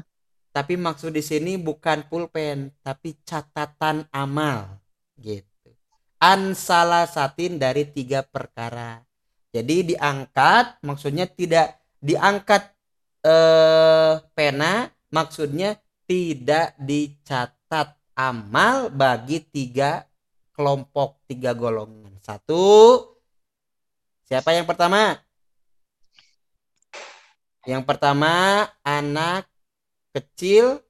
[0.50, 4.82] Tapi maksud di sini bukan pulpen, tapi catatan amal
[5.20, 5.72] gitu.
[6.20, 9.04] An salah satin dari tiga perkara.
[9.54, 12.76] Jadi diangkat, maksudnya tidak diangkat
[13.24, 15.78] eh, pena, maksudnya
[16.10, 20.04] tidak dicatat amal bagi tiga
[20.52, 22.20] kelompok, tiga golongan.
[22.20, 23.00] Satu,
[24.28, 25.18] siapa yang pertama?
[27.70, 29.46] Yang pertama anak
[30.10, 30.82] kecil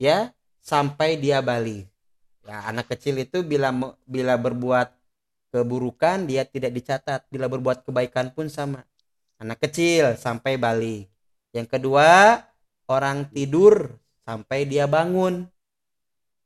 [0.00, 0.32] ya
[0.64, 1.84] sampai dia balik.
[2.48, 3.68] Ya, anak kecil itu bila
[4.08, 4.88] bila berbuat
[5.52, 8.88] keburukan dia tidak dicatat, bila berbuat kebaikan pun sama.
[9.36, 11.12] Anak kecil sampai balik.
[11.52, 12.40] Yang kedua,
[12.88, 13.92] orang tidur
[14.24, 15.44] sampai dia bangun.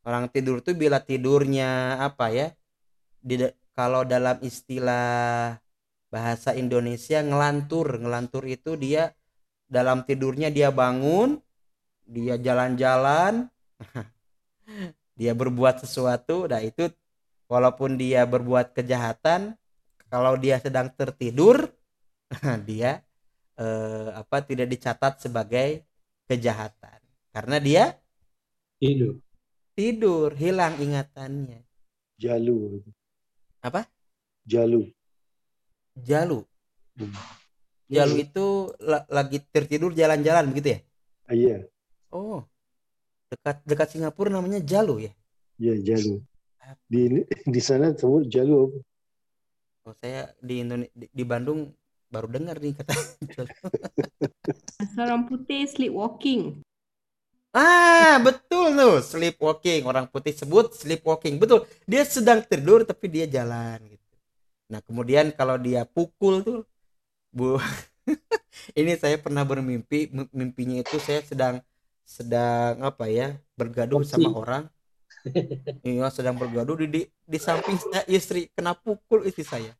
[0.03, 2.51] Orang tidur itu bila tidurnya apa ya?
[3.23, 3.47] Di,
[3.79, 5.55] kalau dalam istilah
[6.11, 9.15] bahasa Indonesia ngelantur, ngelantur itu dia
[9.73, 11.41] dalam tidurnya dia bangun,
[12.05, 13.49] dia jalan-jalan,
[15.19, 16.93] dia berbuat sesuatu, nah itu
[17.49, 19.57] walaupun dia berbuat kejahatan,
[20.13, 21.73] kalau dia sedang tertidur,
[22.69, 23.01] dia
[23.57, 25.89] eh, apa tidak dicatat sebagai
[26.29, 27.01] kejahatan
[27.33, 27.85] karena dia
[28.77, 29.23] Tidur.
[29.79, 31.63] tidur, hilang ingatannya.
[32.19, 32.83] Jalu.
[33.63, 33.87] Apa?
[34.43, 34.91] Jalu.
[35.95, 36.43] Jalu.
[36.99, 37.42] Hmm.
[37.93, 38.47] Jalu itu
[38.81, 40.79] la- lagi tertidur jalan-jalan begitu ya?
[41.29, 41.57] Ah, Iya,
[42.13, 42.41] Oh.
[43.33, 45.13] Dekat dekat Singapura namanya Jalu ya?
[45.57, 46.21] iya Jalu.
[46.89, 47.01] Di
[47.55, 48.79] di sana sebut Jalu apa?
[49.83, 51.73] Oh, saya di Indonesia di, di Bandung
[52.13, 52.93] baru dengar nih kata
[53.35, 53.51] Jalu.
[55.01, 56.61] Orang putih sleepwalking.
[57.53, 59.85] Ah, betul tuh, sleepwalking.
[59.85, 61.37] Orang putih sebut sleepwalking.
[61.37, 61.69] Betul.
[61.85, 64.07] Dia sedang tidur tapi dia jalan gitu.
[64.73, 66.59] Nah, kemudian kalau dia pukul tuh
[67.33, 67.57] Bu
[68.79, 71.65] ini saya pernah bermimpi mimpinya itu saya sedang
[72.05, 74.65] sedang apa ya bergaduh sama orang.
[75.87, 79.73] Iya sedang bergaduh di, di di samping saya istri kena pukul istri saya.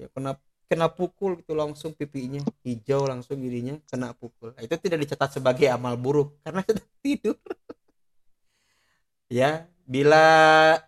[0.00, 4.56] Ya kena kena pukul itu langsung pipinya hijau langsung dirinya kena pukul.
[4.56, 7.36] Nah, itu tidak dicatat sebagai amal buruk karena sedang tidur.
[9.28, 10.24] Ya bila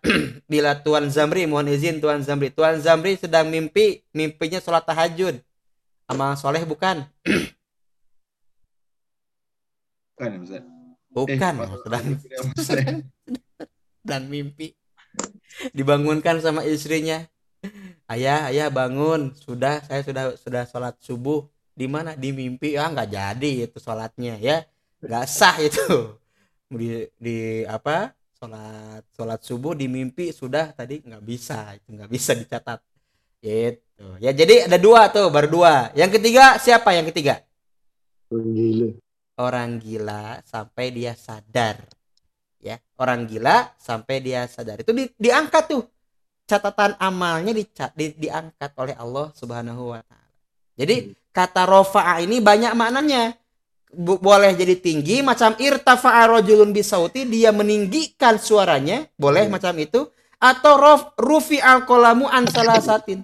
[0.53, 2.49] bila Tuan Zamri mohon izin Tuan Zamri.
[2.49, 5.43] Tuan Zamri sedang mimpi mimpinya sholat tahajud
[6.13, 7.09] amal soleh bukan?
[10.13, 10.65] Bukan ya Ustaz?
[11.13, 12.05] bukan Eh, sedang
[12.57, 12.85] Ustaz.
[14.09, 14.75] dan mimpi.
[15.71, 17.25] Dibangunkan sama istrinya.
[18.09, 19.37] Ayah ayah bangun.
[19.37, 21.47] Sudah saya sudah sudah sholat subuh.
[21.73, 22.17] Di mana?
[22.19, 22.75] Di mimpi.
[22.75, 24.65] Ah nggak jadi itu sholatnya ya.
[25.01, 25.81] Nggak sah itu.
[26.73, 28.17] Di, di apa?
[28.33, 31.77] Sholat sholat subuh di mimpi sudah tadi nggak bisa.
[31.77, 32.81] Itu nggak bisa dicatat
[33.43, 37.43] gitu ya jadi ada dua tuh baru dua yang ketiga siapa yang ketiga
[38.33, 38.89] Orang gila.
[39.37, 41.77] orang gila sampai dia sadar
[42.63, 45.83] ya orang gila sampai dia sadar itu di, diangkat tuh
[46.47, 50.31] catatan amalnya dica- di, diangkat oleh Allah Subhanahu wa taala.
[50.77, 53.37] Jadi kata rofa'a ini banyak maknanya.
[53.95, 59.55] Boleh jadi tinggi macam irtafa'a rajulun bisauti dia meninggikan suaranya, boleh Hmm.
[59.55, 63.23] macam itu atau rof rufi al kolamu an salasatin.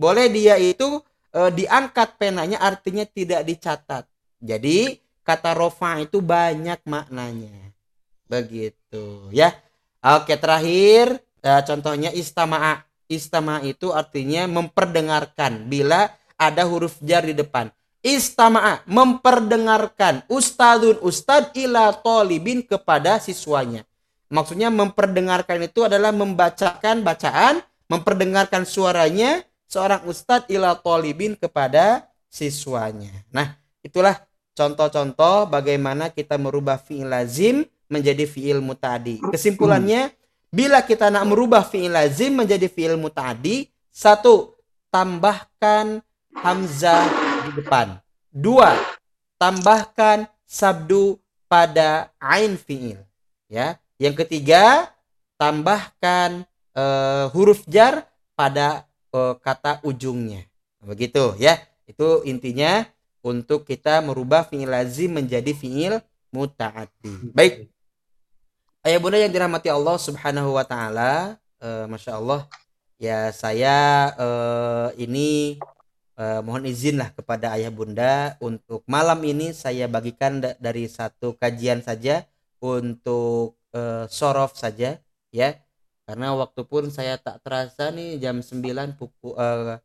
[0.00, 1.04] Boleh dia itu
[1.36, 4.08] eh, diangkat penanya artinya tidak dicatat.
[4.40, 7.76] Jadi kata rofa itu banyak maknanya.
[8.24, 9.52] Begitu ya.
[10.00, 12.88] Oke, terakhir eh, contohnya istama'a.
[13.10, 16.08] Istama'a itu artinya memperdengarkan bila
[16.40, 17.68] ada huruf jar di depan.
[18.00, 23.84] Istama'a memperdengarkan ustadun ustad ila tolibin kepada siswanya.
[24.32, 27.60] Maksudnya memperdengarkan itu adalah membacakan bacaan,
[27.92, 33.14] memperdengarkan suaranya seorang ustadz ila tolibin kepada siswanya.
[33.30, 33.54] Nah,
[33.86, 34.18] itulah
[34.58, 39.22] contoh-contoh bagaimana kita merubah fi'il lazim menjadi fi'il muta'adi.
[39.30, 40.10] Kesimpulannya,
[40.50, 44.58] bila kita nak merubah fi'il lazim menjadi fi'il muta'adi, satu,
[44.90, 46.02] tambahkan
[46.34, 47.06] hamzah
[47.46, 48.02] di depan.
[48.30, 48.74] Dua,
[49.38, 52.98] tambahkan sabdu pada ain fi'il.
[53.46, 53.78] Ya.
[54.02, 54.90] Yang ketiga,
[55.38, 56.42] tambahkan
[56.74, 60.46] eh, huruf jar pada eh, kata ujungnya.
[60.82, 61.58] Begitu ya.
[61.86, 62.86] Itu intinya
[63.20, 66.00] untuk kita merubah fi'il lazim menjadi fi'il
[66.30, 67.34] muta'addi.
[67.34, 67.68] Baik.
[68.80, 72.48] Ayah bunda yang dirahmati Allah Subhanahu wa taala, eh, Masya Allah
[73.00, 73.76] ya saya
[74.20, 75.56] eh, ini
[76.20, 81.32] eh, mohon izin lah kepada ayah bunda untuk malam ini saya bagikan da- dari satu
[81.40, 82.28] kajian saja
[82.60, 85.00] untuk eh, sorof saja
[85.32, 85.56] ya
[86.10, 89.78] karena waktu pun saya tak terasa nih jam 9 pukul eh,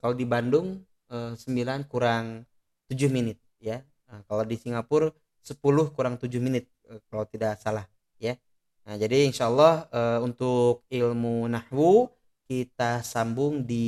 [0.00, 0.80] kalau di Bandung
[1.12, 2.48] eh, 9 kurang
[2.88, 3.84] 7 menit ya.
[4.08, 5.12] Nah, kalau di Singapura
[5.44, 5.60] 10
[5.92, 7.84] kurang 7 menit eh, kalau tidak salah
[8.16, 8.40] ya.
[8.88, 12.08] Nah jadi insya Allah eh, untuk ilmu nahwu
[12.48, 13.84] kita sambung di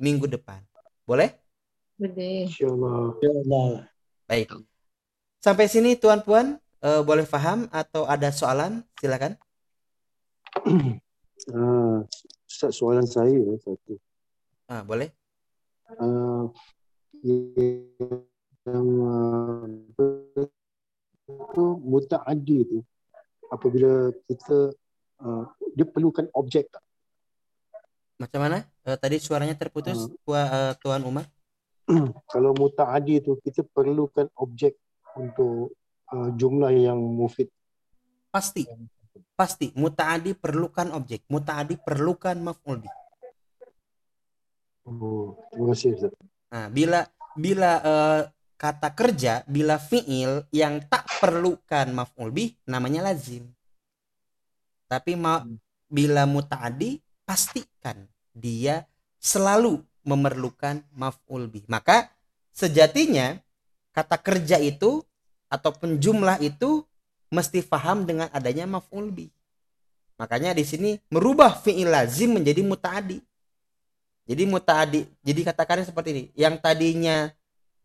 [0.00, 0.64] minggu depan.
[1.04, 1.28] Boleh?
[2.00, 2.48] Boleh.
[2.48, 3.20] InsyaAllah.
[3.20, 3.68] Ya Allah.
[4.24, 4.48] baik.
[5.44, 6.56] Sampai sini tuan puan.
[6.80, 8.80] Eh, boleh paham atau ada soalan?
[8.96, 9.36] Silakan
[11.50, 11.98] Ah,
[12.46, 13.98] Ustaz, soalan saya eh, satu.
[14.64, 15.10] ah boleh
[16.00, 16.48] Ah,
[17.20, 19.68] yang ah,
[21.28, 22.78] itu mutaaddi itu
[23.48, 24.72] apabila kita
[25.20, 25.44] ah,
[25.74, 26.80] dia perlukan objek tak?
[28.16, 30.12] macam mana Eh, tadi suaranya terputus Ah.
[30.24, 31.24] Tua- eh, tuan Umar
[32.32, 34.76] Kalau mutaaddi itu kita perlukan objek
[35.12, 35.76] untuk
[36.08, 37.52] ah, jumlah yang mufid.
[38.32, 38.64] pasti
[39.34, 42.94] pasti mutaadi perlukan objek mutaadi perlukan maf'ul bih
[44.84, 46.12] Oh, terima kasih Ustaz.
[46.52, 48.22] Nah, bila bila eh,
[48.60, 53.48] kata kerja, bila fiil yang tak perlukan maf'ul bih namanya lazim.
[54.84, 55.40] Tapi ma,
[55.88, 58.04] bila mutaadi pastikan
[58.36, 58.84] dia
[59.16, 61.64] selalu memerlukan maf'ul bih.
[61.66, 62.12] Maka
[62.52, 63.40] sejatinya
[63.96, 65.00] kata kerja itu
[65.48, 66.84] ataupun jumlah itu
[67.34, 69.30] mesti paham dengan adanya maf'ul bih.
[70.14, 73.18] Makanya di sini merubah fiil lazim menjadi mutaadi.
[74.24, 76.24] Jadi mutaadi, jadi katakannya seperti ini.
[76.32, 77.28] Yang tadinya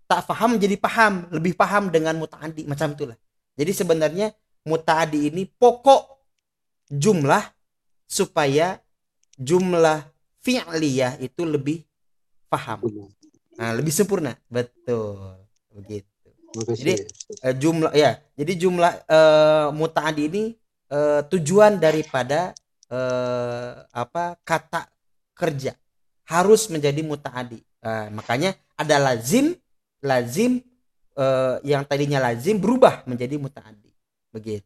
[0.07, 3.17] tak paham jadi paham, lebih paham dengan mutaadi macam itulah.
[3.59, 4.31] Jadi sebenarnya
[4.63, 6.21] mutaadi ini pokok
[6.87, 7.43] jumlah
[8.07, 8.79] supaya
[9.35, 10.07] jumlah
[10.39, 11.83] fi'liyah itu lebih
[12.47, 12.87] paham.
[13.59, 14.39] Nah, lebih sempurna.
[14.47, 15.43] Betul.
[15.75, 16.18] Begitu.
[16.49, 16.81] Terima kasih.
[16.81, 16.93] Jadi,
[17.39, 18.17] Eh, jumlah ya.
[18.35, 20.43] Jadi jumlah eh, mutaadi ini
[20.89, 22.57] eh, tujuan daripada
[22.89, 24.89] eh, apa kata
[25.37, 25.77] kerja
[26.25, 27.61] harus menjadi mutaadi.
[27.79, 29.55] Nah, makanya ada lazim,
[30.01, 30.59] lazim
[31.15, 33.93] eh, yang tadinya lazim berubah menjadi mutaadi.
[34.33, 34.65] Begitu.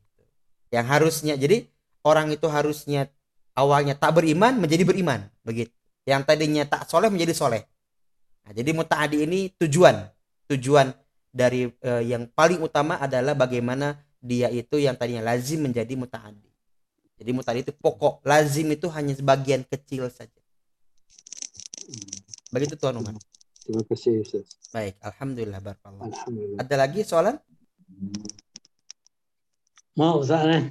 [0.72, 1.68] Yang harusnya jadi
[2.08, 3.12] orang itu harusnya
[3.54, 5.72] awalnya tak beriman menjadi beriman, begitu.
[6.04, 7.64] Yang tadinya tak soleh menjadi soleh.
[8.44, 10.04] Nah, jadi mutaadi ini tujuan,
[10.52, 10.92] tujuan
[11.34, 16.48] dari eh, yang paling utama adalah bagaimana dia itu yang tadinya lazim menjadi mutaadi.
[17.18, 20.42] Jadi mutaadi itu pokok, lazim itu hanya sebagian kecil saja.
[22.54, 23.18] Begitu Tuan Umar.
[23.66, 24.46] Terima kasih Ustaz.
[24.70, 26.06] Baik, alhamdulillah barakallah.
[26.08, 26.60] Alhamdulillah.
[26.62, 27.36] Ada lagi soalan?
[29.98, 30.64] Mau Ustaz eh?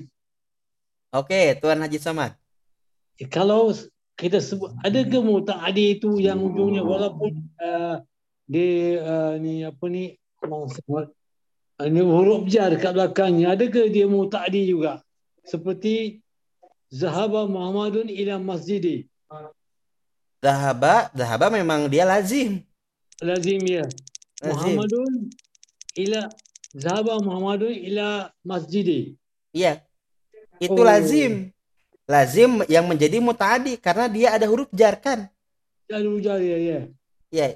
[1.12, 2.32] Oke, Tuan Haji Samad.
[3.20, 3.74] Eh, Kalau
[4.16, 7.98] kita sebut ada ke mutaadi itu yang ujungnya walaupun uh,
[8.46, 10.90] dia uh, ni apa ni Allah SWT,
[11.78, 15.00] uh, ni huruf jar dekat belakangnya ada ke dia mutaadi juga
[15.46, 16.20] seperti
[16.90, 19.06] zahaba Muhammadun ila masjidi
[20.42, 22.66] Dahaba, dahaba memang dia lazim.
[23.22, 23.86] lazim ya
[24.42, 24.74] Lazim.
[24.74, 25.12] Muhammadun
[25.94, 26.20] ila
[26.74, 28.08] zahaba Muhammadun ila
[28.42, 29.14] masjidi
[29.54, 29.78] Iya.
[30.58, 30.86] Itu Oh.
[30.86, 31.54] lazim.
[32.10, 35.30] Lazim yang menjadi mutaadi karena dia ada huruf jar kan?
[35.86, 36.78] lalu jar ya ya
[37.30, 37.46] Ya.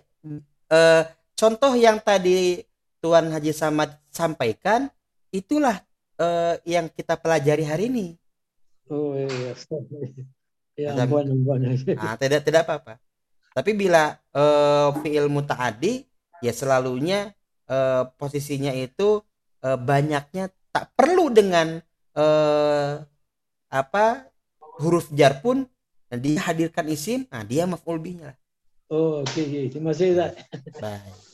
[0.69, 1.03] Eh,
[1.35, 2.61] contoh yang tadi
[3.01, 4.89] Tuan Haji Samad sampaikan
[5.31, 5.81] itulah
[6.17, 8.07] eh, yang kita pelajari hari ini.
[8.91, 9.29] oh ya
[10.79, 11.59] ya, ya ampun ampun
[11.97, 13.01] Nah, tidak tidak apa-apa.
[13.57, 16.05] Tapi bila eh, fiil mutaadi
[16.45, 17.33] ya selalunya
[17.69, 19.21] eh, posisinya itu
[19.65, 21.81] eh, banyaknya tak perlu dengan
[22.17, 22.95] eh,
[23.73, 24.07] apa
[24.81, 25.65] huruf jar pun
[26.07, 28.39] dan dia hadirkan isim, nah dia maf'ul bihnya lah.
[28.95, 30.15] oh okey okey terima kasih
[30.79, 31.26] Baik.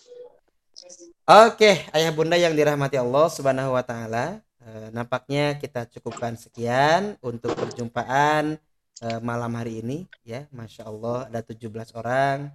[1.23, 7.55] Oke, ayah bunda yang dirahmati Allah Subhanahu wa taala, eh, nampaknya kita cukupkan sekian untuk
[7.55, 8.59] perjumpaan
[8.99, 10.51] eh, malam hari ini ya.
[10.51, 12.51] Masya Allah ada 17 orang.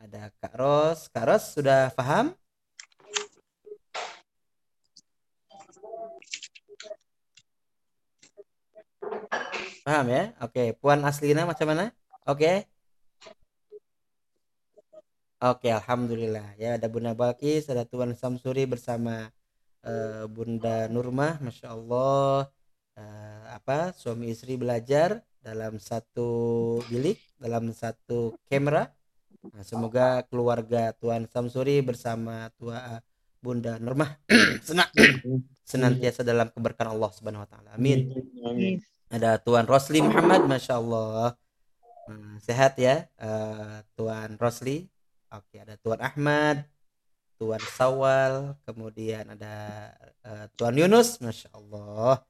[0.00, 1.12] Ada Kak Ros.
[1.12, 2.32] Kak Ros sudah paham?
[9.84, 10.32] Paham ya?
[10.40, 11.92] Oke, Puan Aslina macam mana?
[12.24, 12.64] Oke.
[15.46, 16.58] Oke, alhamdulillah.
[16.58, 19.30] Ya, ada Bunda Balkis, ada Tuan Samsuri bersama
[19.86, 22.50] eh, Bunda Nurmah, masya Allah.
[22.98, 26.30] Eh, apa suami istri belajar dalam satu
[26.90, 28.90] bilik, dalam satu kamera.
[29.54, 32.98] Nah, semoga keluarga Tuan Samsuri bersama Tua
[33.38, 34.18] Bunda Nurmah
[34.66, 34.90] senang
[35.62, 37.70] senantiasa dalam keberkahan Allah Subhanahu Wa Taala.
[37.78, 38.10] Amin.
[38.42, 41.38] amin Ada Tuan Rosli Muhammad, masya Allah.
[42.10, 44.90] Hmm, sehat ya, eh, Tuan Rosli.
[45.34, 46.62] Oke, ada Tuan Ahmad,
[47.36, 49.90] Tuan Sawal, kemudian ada
[50.22, 52.22] eh, Tuan Yunus, masya Allah.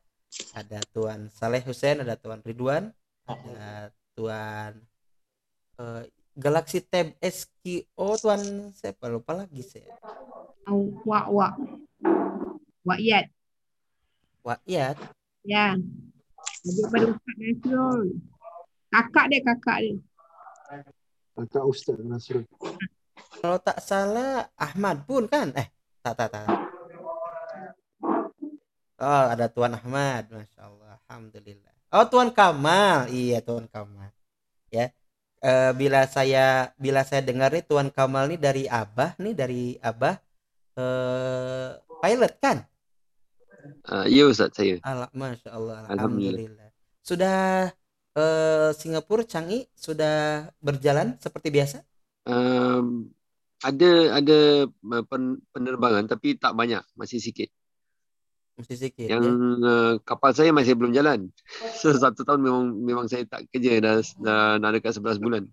[0.52, 2.92] Ada Tuan Saleh Hussein, ada Tuan Ridwan,
[3.28, 4.80] ada Tuan
[5.80, 6.02] eh,
[6.36, 9.96] Galaxy Tab SKO Tuan siapa lupa lagi saya
[11.06, 11.54] Wak Wak.
[12.86, 13.26] Wak Yat.
[14.46, 14.98] Wa'iyat
[15.46, 15.78] Ya.
[16.66, 18.18] Adik pada Ustaz Nasrul.
[18.90, 19.94] Kakak dia, kakak dia.
[21.36, 22.48] Kakak Ustaz Nasrul.
[23.44, 25.52] kalau tak salah Ahmad pun kan?
[25.52, 25.68] Eh
[26.00, 26.48] tak tak tak.
[28.96, 31.74] Oh ada Tuan Ahmad Masya Allah Alhamdulillah.
[31.92, 33.12] Oh Tuan Kamal.
[33.12, 34.08] Iya Tuan Kamal.
[34.72, 34.88] Ya.
[35.44, 40.16] Eh, bila saya bila saya dengar nih Tuan Kamal nih dari Abah nih dari Abah
[40.80, 41.70] eh
[42.00, 42.64] pilot kan?
[43.84, 44.80] Uh, ya Ustaz saya.
[44.80, 46.00] Ala, Masya Allah Alhamdulillah.
[46.00, 46.68] Alhamdulillah.
[47.04, 47.68] Sudah
[48.16, 51.78] eh, Singapura Changi sudah berjalan seperti biasa
[52.26, 53.14] Um,
[53.62, 54.66] ada ada
[55.06, 57.46] pen, penerbangan tapi tak banyak, masih sikit.
[58.58, 59.32] mesti sikit Yang ya.
[59.62, 61.30] uh, kapal saya masih belum jalan.
[61.78, 65.46] So satu tahun memang memang saya tak kerja dah, dah nak dekat 11 bulan.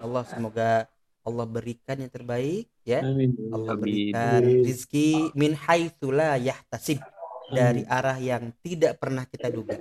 [0.00, 0.88] Allah semoga
[1.28, 3.36] Allah berikan yang terbaik ya Amin.
[3.52, 3.82] Allah Amin.
[3.84, 4.64] berikan Amin.
[4.64, 7.04] rizki min haitsu la yahtasib
[7.52, 9.76] dari arah yang tidak pernah kita duga.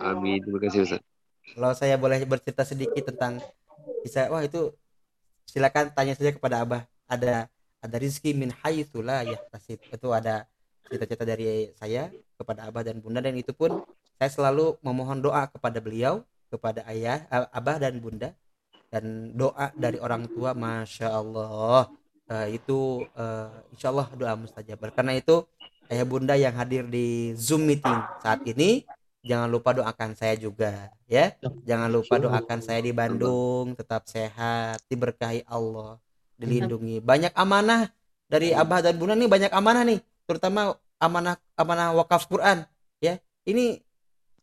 [0.00, 0.40] Amin.
[0.40, 1.02] Terima kasih Ustaz.
[1.42, 3.42] Kalau saya boleh bercerita sedikit tentang
[4.06, 4.72] kisah wah itu
[5.44, 6.82] silakan tanya saja kepada Abah.
[7.10, 7.50] Ada
[7.82, 9.82] ada rizki min haitsu la yahtasib.
[9.90, 10.46] Itu ada
[10.88, 13.82] cerita-cerita dari saya kepada Abah dan Bunda dan itu pun
[14.16, 18.30] saya selalu memohon doa kepada beliau, kepada ayah, eh, Abah dan Bunda
[18.92, 21.90] dan doa dari orang tua Masya Allah
[22.32, 25.44] Eh, itu eh, Insya Allah doa mustajab karena itu
[25.92, 28.88] ayah bunda yang hadir di Zoom meeting saat ini
[29.22, 31.34] jangan lupa doakan saya juga ya.
[31.64, 35.98] Jangan lupa doakan saya di Bandung tetap sehat diberkahi Allah
[36.36, 36.98] dilindungi.
[36.98, 37.88] Banyak amanah
[38.26, 42.66] dari abah dan bunda nih banyak amanah nih terutama amanah amanah wakaf Quran
[42.98, 43.22] ya.
[43.46, 43.78] Ini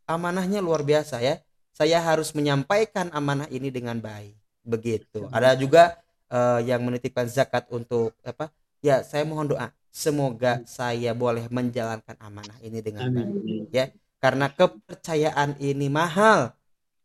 [0.08, 1.40] amanahnya luar biasa ya.
[1.76, 4.36] Saya harus menyampaikan amanah ini dengan baik
[4.68, 5.28] begitu.
[5.32, 5.96] Ada juga
[6.32, 12.56] eh, yang menitipkan zakat untuk apa ya saya mohon doa semoga saya boleh menjalankan amanah
[12.64, 16.54] ini dengan baik ya karena kepercayaan ini mahal.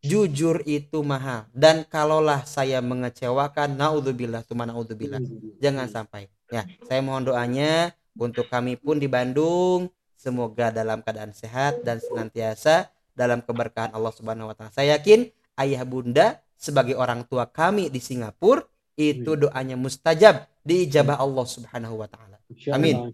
[0.05, 1.49] Jujur itu mahal.
[1.57, 5.23] Dan kalaulah saya mengecewakan naudzubillah tuma naudzubillah.
[5.65, 6.29] Jangan sampai.
[6.53, 9.89] Ya saya mohon doanya untuk kami pun di Bandung.
[10.13, 14.73] Semoga dalam keadaan sehat dan senantiasa dalam keberkahan Allah Subhanahu wa taala.
[14.77, 21.45] Saya yakin ayah bunda sebagai orang tua kami di Singapura itu doanya mustajab diijabah Allah
[21.49, 22.39] Subhanahu wa taala.
[22.73, 23.13] Amin.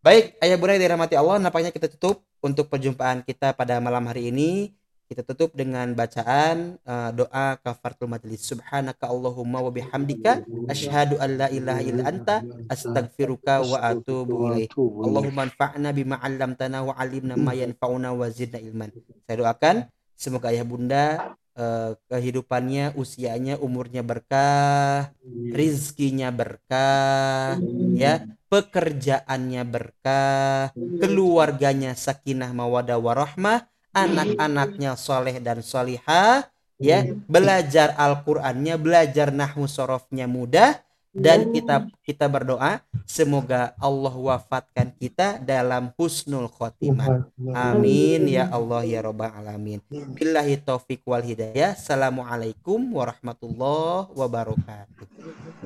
[0.00, 4.32] Baik, ayah bunda yang dirahmati Allah, nampaknya kita tutup untuk perjumpaan kita pada malam hari
[4.32, 4.72] ini.
[5.10, 8.46] Kita tutup dengan bacaan eh, doa kafaratul majlis.
[8.46, 14.70] Subhanaka Allahumma wa bihamdika asyhadu an la ilaha illa anta astaghfiruka wa atubu ilaik.
[14.78, 18.94] Allahumma anfa'na bima 'allamtana wa 'allimna ma yanfa'una wa zidna ilman.
[19.26, 25.12] Saya doakan semoga ayah bunda eh, kehidupannya, usianya, umurnya berkah,
[25.52, 27.60] rizkinya berkah,
[27.92, 36.48] ya pekerjaannya berkah, keluarganya sakinah mawadah warahmah, anak-anaknya soleh dan solihah,
[36.80, 40.80] ya belajar Al-Qur'annya, belajar nahwu sorofnya mudah,
[41.10, 47.26] dan kita kita berdoa semoga Allah wafatkan kita dalam husnul khotimah.
[47.50, 49.82] Amin ya Allah ya Rabbal alamin.
[49.90, 51.74] Billahi taufik wal hidayah.
[51.74, 55.06] Assalamualaikum warahmatullahi wabarakatuh.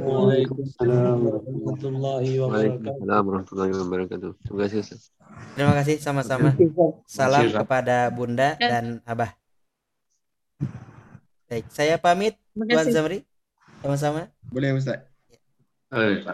[0.01, 2.49] Waalaikumsalam warahmatullahi wabarakatuh.
[2.49, 4.31] Waalaikumsalam warahmatullahi wabarakatuh.
[4.49, 5.03] Terima kasih Ustaz.
[5.53, 6.49] Terima kasih sama-sama.
[7.05, 9.37] Salam kepada Bunda dan Abah.
[11.45, 12.89] Baik, saya pamit Tuan.
[12.89, 13.29] Zamri.
[13.85, 14.33] Sama-sama.
[14.49, 15.14] Boleh Ustaz?
[15.95, 16.27] Baik.